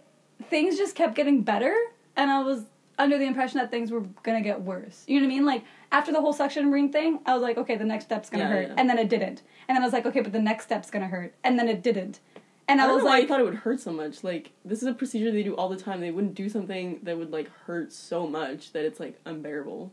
things 0.49 0.77
just 0.77 0.95
kept 0.95 1.15
getting 1.15 1.41
better, 1.41 1.73
and 2.15 2.29
I 2.29 2.43
was 2.43 2.65
under 2.99 3.17
the 3.17 3.25
impression 3.25 3.57
that 3.57 3.71
things 3.71 3.89
were 3.91 4.01
gonna 4.21 4.41
get 4.41 4.61
worse. 4.61 5.03
You 5.07 5.19
know 5.19 5.25
what 5.25 5.31
I 5.31 5.35
mean? 5.35 5.45
Like 5.45 5.63
after 5.91 6.11
the 6.11 6.21
whole 6.21 6.33
suction 6.33 6.71
ring 6.71 6.91
thing, 6.91 7.19
I 7.25 7.33
was 7.33 7.41
like, 7.41 7.57
okay, 7.57 7.75
the 7.75 7.85
next 7.85 8.05
step's 8.05 8.29
gonna 8.29 8.43
Yeah, 8.43 8.49
hurt, 8.49 8.67
yeah. 8.67 8.73
and 8.77 8.89
then 8.89 8.99
it 8.99 9.09
didn't. 9.09 9.41
And 9.67 9.75
then 9.75 9.81
I 9.81 9.85
was 9.85 9.93
like, 9.93 10.05
okay, 10.05 10.21
but 10.21 10.31
the 10.31 10.41
next 10.41 10.65
step's 10.65 10.91
gonna 10.91 11.07
hurt, 11.07 11.33
and 11.43 11.57
then 11.57 11.67
it 11.67 11.81
didn't. 11.81 12.19
And 12.67 12.79
I 12.79 12.85
I, 12.85 12.87
don't 12.87 12.95
was 12.95 13.03
know 13.03 13.09
why 13.09 13.19
you 13.19 13.27
thought 13.27 13.39
it 13.39 13.43
would 13.45 13.55
hurt 13.55 13.79
so 13.81 13.91
much. 13.91 14.23
Like, 14.23 14.51
this 14.63 14.81
is 14.81 14.87
a 14.87 14.93
procedure 14.93 15.31
they 15.31 15.43
do 15.43 15.55
all 15.55 15.67
the 15.69 15.77
time. 15.77 15.99
They 15.99 16.11
wouldn't 16.11 16.35
do 16.35 16.47
something 16.47 16.99
that 17.03 17.17
would, 17.17 17.31
like, 17.31 17.49
hurt 17.65 17.91
so 17.91 18.27
much 18.27 18.71
that 18.73 18.85
it's, 18.85 18.99
like, 18.99 19.19
unbearable. 19.25 19.91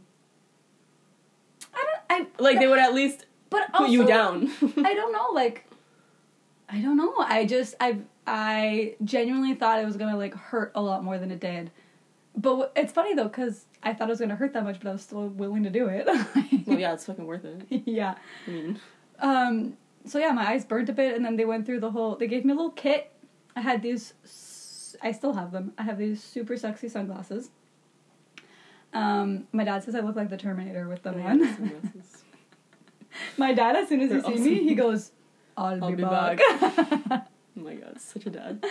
I 1.75 1.85
don't, 2.11 2.29
I 2.39 2.43
Like, 2.43 2.59
they 2.61 2.67
would 2.69 2.79
at 2.79 2.95
least 2.95 3.27
but 3.51 3.73
put 3.73 3.91
you 3.91 4.07
down. 4.07 4.51
I 4.77 4.95
don't 4.95 5.13
know, 5.13 5.31
like, 5.33 5.65
I 6.69 6.81
don't 6.81 6.97
know. 6.97 7.15
I 7.19 7.47
just, 7.47 7.75
I, 7.81 7.99
I 8.27 8.95
genuinely 9.03 9.55
thought 9.55 9.81
it 9.81 9.87
was 9.87 9.97
gonna 9.97 10.17
like 10.19 10.35
hurt 10.35 10.71
a 10.75 10.83
lot 10.83 11.03
more 11.03 11.17
than 11.19 11.31
it 11.31 11.41
did. 11.41 11.71
But 12.37 12.51
w- 12.51 12.69
it's 12.77 12.93
funny 12.93 13.15
though, 13.15 13.29
cause 13.31 13.65
I 13.83 13.95
thought 13.95 14.09
it 14.09 14.11
was 14.11 14.21
gonna 14.21 14.37
hurt 14.37 14.53
that 14.53 14.65
much, 14.65 14.79
but 14.81 14.89
I 14.91 14.93
was 14.93 15.01
still 15.03 15.29
willing 15.29 15.63
to 15.63 15.71
do 15.71 15.87
it. 15.89 16.07
well, 16.67 16.79
yeah, 16.79 16.93
it's 16.93 17.07
fucking 17.07 17.25
worth 17.25 17.47
it. 17.47 17.63
yeah. 17.87 18.17
I 18.47 18.51
mean, 18.51 18.81
Um. 19.19 19.77
So 20.05 20.19
yeah, 20.19 20.33
my 20.33 20.51
eyes 20.51 20.65
burnt 20.65 20.89
a 20.89 20.93
bit, 20.93 21.15
and 21.15 21.25
then 21.25 21.37
they 21.37 21.45
went 21.45 21.67
through 21.67 21.81
the 21.81 21.91
whole. 21.91 22.17
They 22.17 22.27
gave 22.27 22.45
me 22.45 22.53
a 22.53 22.57
little 22.57 22.71
kit. 22.71 23.13
I 23.55 23.61
had 23.61 23.83
these. 23.83 24.15
I 25.03 25.13
still 25.13 25.35
have 25.35 25.53
them. 25.53 25.73
I 25.79 25.83
have 25.83 25.99
these 25.99 26.23
super 26.23 26.57
sexy 26.57 26.89
sunglasses. 26.89 27.51
Um, 28.93 29.47
my 29.53 29.65
dad 29.65 29.83
says 29.85 29.95
I 29.95 30.01
look 30.01 30.17
like 30.17 30.31
the 30.31 30.37
Terminator 30.37 30.89
with 30.89 31.03
them 31.03 31.21
on. 31.21 31.73
My 33.37 33.53
dad, 33.53 33.77
as 33.77 33.89
soon 33.89 34.01
as 34.01 34.11
he 34.11 34.19
They're 34.19 34.37
sees 34.37 34.41
me, 34.41 34.63
he 34.63 34.75
goes, 34.75 35.13
"I'll, 35.57 35.83
I'll 35.83 35.91
be, 35.91 35.97
be 35.97 36.03
back." 36.03 36.39
oh 36.51 37.23
my 37.57 37.75
god, 37.75 38.01
such 38.01 38.27
a 38.27 38.31
dad. 38.31 38.65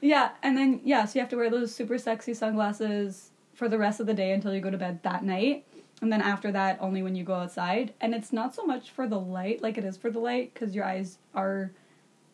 yeah, 0.00 0.30
and 0.42 0.56
then 0.56 0.80
yeah, 0.84 1.04
so 1.04 1.18
you 1.18 1.20
have 1.20 1.30
to 1.30 1.36
wear 1.36 1.50
those 1.50 1.74
super 1.74 1.98
sexy 1.98 2.34
sunglasses 2.34 3.30
for 3.54 3.68
the 3.68 3.78
rest 3.78 4.00
of 4.00 4.06
the 4.06 4.14
day 4.14 4.32
until 4.32 4.54
you 4.54 4.60
go 4.60 4.70
to 4.70 4.78
bed 4.78 5.02
that 5.02 5.22
night, 5.24 5.66
and 6.00 6.12
then 6.12 6.22
after 6.22 6.50
that, 6.52 6.78
only 6.80 7.02
when 7.02 7.14
you 7.14 7.24
go 7.24 7.34
outside. 7.34 7.92
And 8.00 8.14
it's 8.14 8.32
not 8.32 8.54
so 8.54 8.64
much 8.64 8.90
for 8.90 9.06
the 9.06 9.18
light, 9.20 9.62
like 9.62 9.76
it 9.78 9.84
is 9.84 9.96
for 9.96 10.10
the 10.10 10.18
light, 10.18 10.52
because 10.54 10.74
your 10.74 10.84
eyes 10.84 11.18
are 11.34 11.72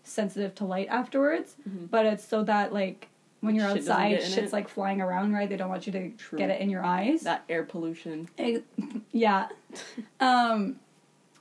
sensitive 0.05 0.55
to 0.57 0.64
light 0.64 0.88
afterwards. 0.88 1.57
Mhm. 1.68 1.90
But 1.90 2.07
it's 2.07 2.24
so 2.26 2.44
that 2.44 2.72
like 2.72 3.09
when 3.40 3.55
you're 3.55 3.68
Shit 3.68 3.79
outside, 3.79 4.22
shit's 4.22 4.38
it. 4.38 4.52
like 4.52 4.68
flying 4.68 5.00
around, 5.00 5.33
right? 5.33 5.48
They 5.48 5.57
don't 5.57 5.68
want 5.68 5.87
you 5.87 5.92
to 5.92 6.11
True. 6.12 6.38
get 6.38 6.50
it 6.50 6.61
in 6.61 6.70
your 6.70 6.83
eyes. 6.85 7.22
That 7.22 7.44
air 7.48 7.64
pollution. 7.64 8.29
Ex- 8.38 8.61
yeah. 9.12 9.48
um, 10.20 10.79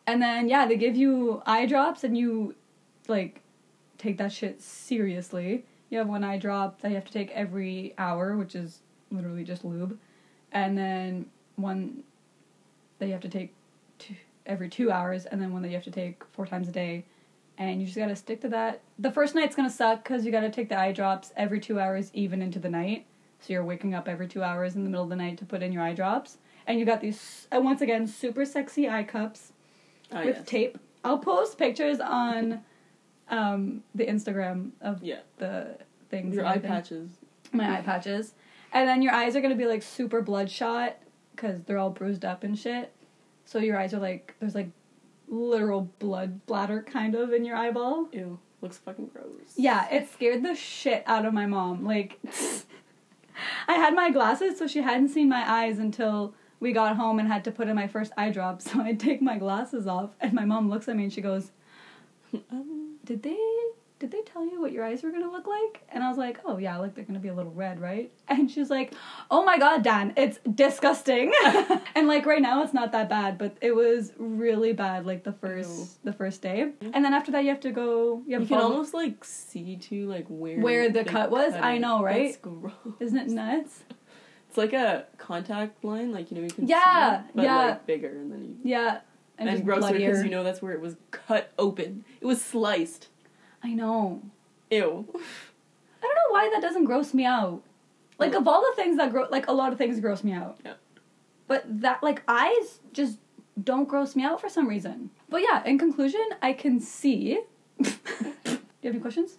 and 0.08 0.22
then 0.22 0.50
yeah, 0.50 0.68
they 0.68 0.78
give 0.78 0.96
you 0.96 1.42
eye 1.46 1.66
drops, 1.66 2.04
and 2.04 2.18
you 2.18 2.56
like 3.08 3.42
take 3.98 4.18
that 4.18 4.32
shit 4.32 4.62
seriously. 4.62 5.64
You 5.90 6.00
have 6.00 6.08
one 6.08 6.24
eye 6.24 6.38
drop 6.38 6.82
that 6.82 6.90
you 6.90 6.96
have 6.96 7.06
to 7.06 7.14
take 7.14 7.32
every 7.32 7.94
hour, 7.98 8.36
which 8.36 8.56
is 8.56 8.82
literally 9.12 9.44
just 9.44 9.64
lube, 9.64 9.98
and 10.52 10.78
then 10.78 11.28
one 11.56 12.04
that 13.00 13.06
you 13.08 13.12
have 13.12 13.22
to 13.22 13.30
take 13.30 13.54
two, 14.00 14.16
every 14.46 14.70
two 14.70 14.92
hours, 14.92 15.26
and 15.26 15.42
then 15.42 15.52
one 15.54 15.62
that 15.62 15.70
you 15.70 15.76
have 15.76 15.84
to 15.84 15.92
take 15.92 16.24
four 16.32 16.46
times 16.46 16.68
a 16.68 16.72
day. 16.72 17.06
And 17.58 17.80
you 17.80 17.86
just 17.86 17.98
gotta 17.98 18.16
stick 18.16 18.42
to 18.42 18.50
that. 18.50 18.82
The 19.00 19.12
first 19.12 19.34
night's 19.36 19.56
gonna 19.56 19.70
suck 19.70 20.04
because 20.04 20.26
you 20.26 20.32
gotta 20.32 20.50
take 20.50 20.70
the 20.70 20.78
eye 20.80 20.92
drops 20.92 21.32
every 21.38 21.60
two 21.60 21.80
hours, 21.80 22.12
even 22.14 22.42
into 22.42 22.60
the 22.60 22.70
night. 22.70 23.06
So 23.40 23.54
you're 23.54 23.64
waking 23.64 23.94
up 23.94 24.08
every 24.08 24.28
two 24.28 24.44
hours 24.44 24.76
in 24.76 24.84
the 24.84 24.90
middle 24.90 25.04
of 25.04 25.10
the 25.10 25.16
night 25.16 25.38
to 25.38 25.46
put 25.46 25.62
in 25.64 25.72
your 25.72 25.82
eye 25.84 25.94
drops. 25.94 26.38
And 26.68 26.80
you 26.80 26.86
got 26.86 27.00
these, 27.00 27.48
uh, 27.56 27.62
once 27.62 27.82
again, 27.82 28.08
super 28.08 28.44
sexy 28.44 28.90
eye 28.90 29.04
cups 29.04 29.54
Oh, 30.12 30.26
with 30.26 30.38
yes. 30.38 30.46
tape. 30.48 30.78
I'll 31.04 31.20
post 31.20 31.58
pictures 31.58 32.00
on 32.00 32.62
um, 33.30 33.84
the 33.94 34.06
Instagram 34.06 34.72
of 34.82 35.02
Yeah. 35.04 35.20
the 35.38 35.78
things. 36.10 36.36
Your 36.36 36.46
eye 36.46 36.58
patches. 36.58 37.10
My 37.52 37.78
eye 37.78 37.82
patches. 37.82 38.34
And 38.74 38.88
then 38.90 39.02
your 39.02 39.14
eyes 39.14 39.36
are 39.36 39.42
gonna 39.42 39.56
be 39.56 39.66
like 39.68 39.82
super 39.84 40.22
bloodshot 40.22 40.98
because 41.36 41.64
they're 41.64 41.78
all 41.78 41.90
bruised 41.90 42.26
up 42.26 42.44
and 42.44 42.58
shit. 42.58 42.92
So 43.46 43.60
your 43.60 43.78
eyes 43.78 43.94
are 43.94 44.00
like, 44.00 44.36
there's 44.40 44.56
like 44.56 44.70
literal 45.28 45.90
blood 46.00 46.46
bladder 46.46 46.82
kind 46.82 47.16
of 47.16 47.34
in 47.34 47.46
your 47.46 47.56
eyeball. 47.56 48.08
Ew. 48.12 48.40
Looks 48.62 48.78
fucking 48.78 49.08
gross. 49.14 49.54
Yeah, 49.56 49.88
it 49.94 50.12
scared 50.12 50.44
the 50.44 50.56
shit 50.56 51.04
out 51.06 51.26
of 51.26 51.34
my 51.34 51.46
mom. 51.46 51.86
Like, 51.86 52.20
I 53.68 53.74
had 53.74 53.94
my 53.94 54.10
glasses, 54.10 54.58
so 54.58 54.66
she 54.66 54.82
hadn't 54.82 55.10
seen 55.10 55.30
my 55.30 55.48
eyes 55.48 55.78
until 55.78 56.34
we 56.60 56.72
got 56.72 56.96
home 56.96 57.20
and 57.20 57.28
had 57.28 57.44
to 57.44 57.52
put 57.52 57.68
in 57.68 57.76
my 57.76 57.88
first 57.88 58.12
eye 58.18 58.32
drop. 58.32 58.62
So 58.66 58.82
I 58.82 58.94
take 58.94 59.22
my 59.22 59.38
glasses 59.38 59.86
off, 59.88 60.12
and 60.20 60.34
my 60.34 60.46
mom 60.46 60.70
looks 60.70 60.88
at 60.88 60.96
me 60.96 61.04
and 61.04 61.14
she 61.14 61.22
goes, 61.22 61.52
Um, 62.50 62.96
"Did 63.04 63.24
they? 63.24 63.38
Did 64.06 64.12
they 64.12 64.22
tell 64.22 64.46
you 64.46 64.62
what 64.62 64.72
your 64.72 64.84
eyes 64.86 65.02
were 65.02 65.10
gonna 65.10 65.32
look 65.32 65.48
like?" 65.48 65.82
And 65.90 66.04
I 66.04 66.10
was 66.10 66.18
like, 66.20 66.40
"Oh 66.46 66.58
yeah, 66.60 66.78
like 66.78 66.94
they're 66.94 67.04
gonna 67.06 67.18
be 67.18 67.30
a 67.30 67.34
little 67.34 67.52
red, 67.52 67.80
right?" 67.82 68.12
And 68.28 68.52
she's 68.52 68.70
like, 68.70 68.94
"Oh 69.32 69.44
my 69.44 69.58
god, 69.58 69.82
Dan, 69.82 70.14
it's 70.16 70.38
disgusting." 70.54 71.34
and 71.96 72.08
like 72.08 72.28
right 72.28 72.42
now, 72.42 72.62
it's 72.62 72.74
not 72.74 72.92
that 72.92 73.10
bad, 73.10 73.40
but 73.40 73.58
it 73.62 73.76
was 73.76 74.14
really 74.20 74.74
bad. 74.74 75.08
Like 75.08 75.24
the 75.24 75.34
first 75.34 75.70
Ew. 75.72 75.88
the 76.04 76.14
first 76.14 76.44
day, 76.44 76.74
and 76.82 77.04
then 77.04 77.16
after 77.16 77.32
that, 77.32 77.44
you 77.44 77.50
have 77.50 77.62
to 77.62 77.72
go. 77.72 78.22
You 78.28 78.34
have 78.36 78.44
you 78.44 78.48
can 78.48 78.60
almost 78.60 78.94
like 78.94 79.24
see 79.24 79.78
to 79.78 80.08
like 80.08 80.28
where 80.28 80.60
Where 80.60 80.90
the 80.92 81.04
cut 81.04 81.32
was? 81.32 81.56
I 81.56 81.80
know, 81.80 82.04
right? 82.04 82.26
That's 82.26 82.38
gross. 82.38 82.74
Isn't 83.00 83.18
it 83.18 83.30
nuts? 83.30 83.86
It's 84.50 84.58
like 84.58 84.74
a 84.74 85.06
contact 85.18 85.84
line, 85.84 86.12
like 86.12 86.30
you 86.30 86.38
know 86.38 86.44
you 86.44 86.52
can 86.52 86.68
Yeah, 86.68 87.24
see, 87.24 87.30
but 87.34 87.44
yeah. 87.44 87.58
like 87.58 87.88
bigger, 87.88 88.10
and 88.10 88.32
then 88.32 88.44
you 88.46 88.56
Yeah. 88.64 89.00
and, 89.40 89.50
just 89.50 89.66
grosser 89.66 89.94
because 89.94 90.24
you 90.24 90.30
know 90.30 90.44
that's 90.44 90.62
where 90.62 90.74
it 90.74 90.80
was 90.80 90.96
cut 91.10 91.52
open. 91.58 92.06
It 92.22 92.28
was 92.28 92.40
sliced. 92.42 93.08
I 93.66 93.74
know. 93.74 94.22
Ew. 94.70 95.06
I 95.16 96.02
don't 96.02 96.16
know 96.16 96.30
why 96.32 96.50
that 96.54 96.62
doesn't 96.62 96.86
gross 96.86 97.14
me 97.14 97.26
out. 97.26 97.62
Like 98.20 98.34
Oh. 98.36 98.40
of 98.40 98.48
all 98.48 98.62
the 98.62 98.76
things 98.82 98.98
that 98.98 99.12
grow, 99.12 99.28
like 99.32 99.48
a 99.48 99.52
lot 99.54 99.72
of 99.74 99.78
things 99.80 100.00
gross 100.00 100.24
me 100.24 100.34
out. 100.34 100.58
Yeah. 100.64 100.74
But 101.48 101.64
that, 101.82 102.02
like 102.04 102.22
eyes, 102.28 102.80
just 102.94 103.18
don't 103.62 103.88
gross 103.88 104.16
me 104.16 104.24
out 104.24 104.40
for 104.40 104.50
some 104.50 104.68
reason. 104.68 105.10
But 105.30 105.42
yeah, 105.42 105.64
in 105.66 105.78
conclusion, 105.80 106.26
I 106.42 106.54
can 106.54 106.80
see. 106.80 107.40
Do 107.82 107.90
you 108.46 108.58
have 108.84 108.94
any 108.94 109.00
questions? 109.00 109.38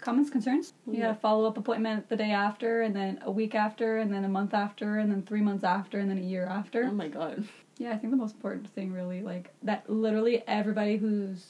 Comments, 0.00 0.30
concerns? 0.30 0.72
You 0.86 0.94
Yeah. 0.98 1.06
got 1.06 1.10
a 1.12 1.14
follow 1.20 1.46
up 1.48 1.56
appointment 1.58 2.08
the 2.08 2.16
day 2.16 2.30
after, 2.30 2.82
and 2.82 2.94
then 2.94 3.18
a 3.22 3.30
week 3.30 3.54
after, 3.54 3.98
and 3.98 4.12
then 4.12 4.24
a 4.24 4.28
month 4.28 4.54
after, 4.54 4.98
and 4.98 5.10
then 5.10 5.22
three 5.22 5.40
months 5.40 5.64
after, 5.64 5.98
and 5.98 6.08
then 6.10 6.18
a 6.18 6.22
year 6.22 6.44
after. 6.44 6.84
Oh 6.84 6.92
my 6.92 7.08
god. 7.08 7.44
Yeah, 7.78 7.90
I 7.92 7.96
think 7.98 8.12
the 8.12 8.16
most 8.16 8.34
important 8.36 8.68
thing 8.70 8.92
really, 8.92 9.22
like 9.22 9.50
that 9.62 9.88
literally 9.90 10.44
everybody 10.46 10.96
who's 10.96 11.44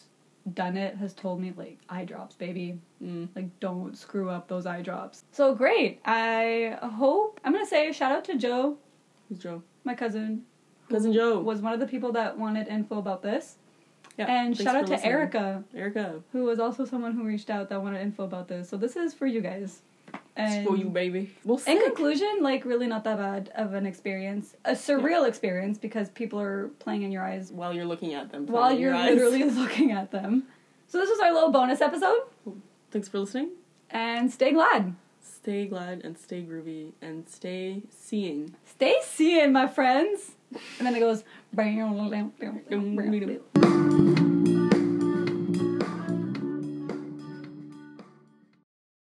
done 0.52 0.76
it 0.76 0.96
has 0.96 1.14
told 1.14 1.40
me 1.40 1.52
like 1.57 1.78
eye 1.88 2.04
drops, 2.04 2.35
baby. 2.35 2.78
Mm. 3.02 3.28
Like 3.35 3.48
don't 3.61 3.96
screw 3.96 4.28
up 4.28 4.46
those 4.48 4.66
eye 4.66 4.83
drops. 4.83 5.24
So 5.33 5.54
great. 5.54 6.00
I 6.04 6.78
hope 6.83 7.40
I'm 7.44 7.52
gonna 7.52 7.64
say 7.66 7.90
shout 7.92 8.12
out 8.12 8.24
to 8.26 8.37
Joe, 8.37 8.76
Who's 9.28 9.38
Joe? 9.38 9.62
my 9.85 9.94
cousin. 9.94 10.42
Cousin 10.90 11.12
Joe. 11.14 11.40
was 11.40 11.62
one 11.62 11.72
of 11.72 11.80
the 11.80 11.87
people 11.87 12.12
that 12.12 12.38
wanted 12.38 12.68
info 12.68 12.98
about 12.98 13.22
this. 13.22 13.57
Yeah. 14.18 14.26
and 14.26 14.57
shout 14.57 14.76
out 14.76 14.87
to 14.87 14.92
listening. 14.92 15.11
Erica, 15.12 15.64
Erica. 15.74 16.22
who 16.33 16.44
was 16.44 16.61
also 16.61 16.85
someone 16.85 17.14
who 17.14 17.24
reached 17.24 17.50
out 17.50 17.68
that 17.70 17.83
wanted 17.83 18.00
info 18.02 18.24
about 18.24 18.46
this. 18.46 18.68
So 18.68 18.76
this 18.76 18.94
is 18.96 19.12
for 19.14 19.26
you 19.26 19.40
guys. 19.40 19.80
It's 20.37 20.53
And 20.53 20.66
for 20.66 20.77
you, 20.77 20.87
baby. 20.87 21.35
Well, 21.44 21.61
in 21.66 21.81
conclusion, 21.81 22.38
like 22.40 22.64
really 22.64 22.87
not 22.88 23.05
that 23.05 23.18
bad 23.18 23.51
of 23.55 23.73
an 23.75 23.87
experience. 23.87 24.57
A 24.64 24.73
surreal 24.73 25.29
experience 25.29 25.79
because 25.79 26.09
people 26.11 26.40
are 26.40 26.68
playing 26.81 27.03
in 27.03 27.12
your 27.12 27.23
eyes 27.23 27.53
while 27.53 27.73
you're 27.73 27.85
looking 27.85 28.14
at 28.14 28.33
them, 28.33 28.47
while 28.47 28.73
you're 28.73 28.94
your 28.94 29.14
literally 29.14 29.44
looking 29.62 29.92
at 29.92 30.11
them. 30.11 30.44
So 30.88 30.99
this 30.99 31.09
was 31.09 31.20
our 31.20 31.33
little 31.33 31.51
bonus 31.51 31.81
episode, 31.81 32.20
Thanks 32.90 33.09
for 33.09 33.20
listening. 33.20 33.51
and 33.90 34.33
stay 34.33 34.53
glad. 34.53 34.94
Stay 35.23 35.66
glad 35.66 36.03
and 36.05 36.18
stay 36.18 36.42
groovy 36.42 36.92
and 37.01 37.29
stay 37.29 37.83
seeing. 37.90 38.55
Stay 38.64 38.97
seeing, 39.03 39.53
my 39.53 39.66
friends. 39.66 40.33
And 40.79 40.87
then 40.87 40.94
it 40.94 41.01
goes. 41.01 41.25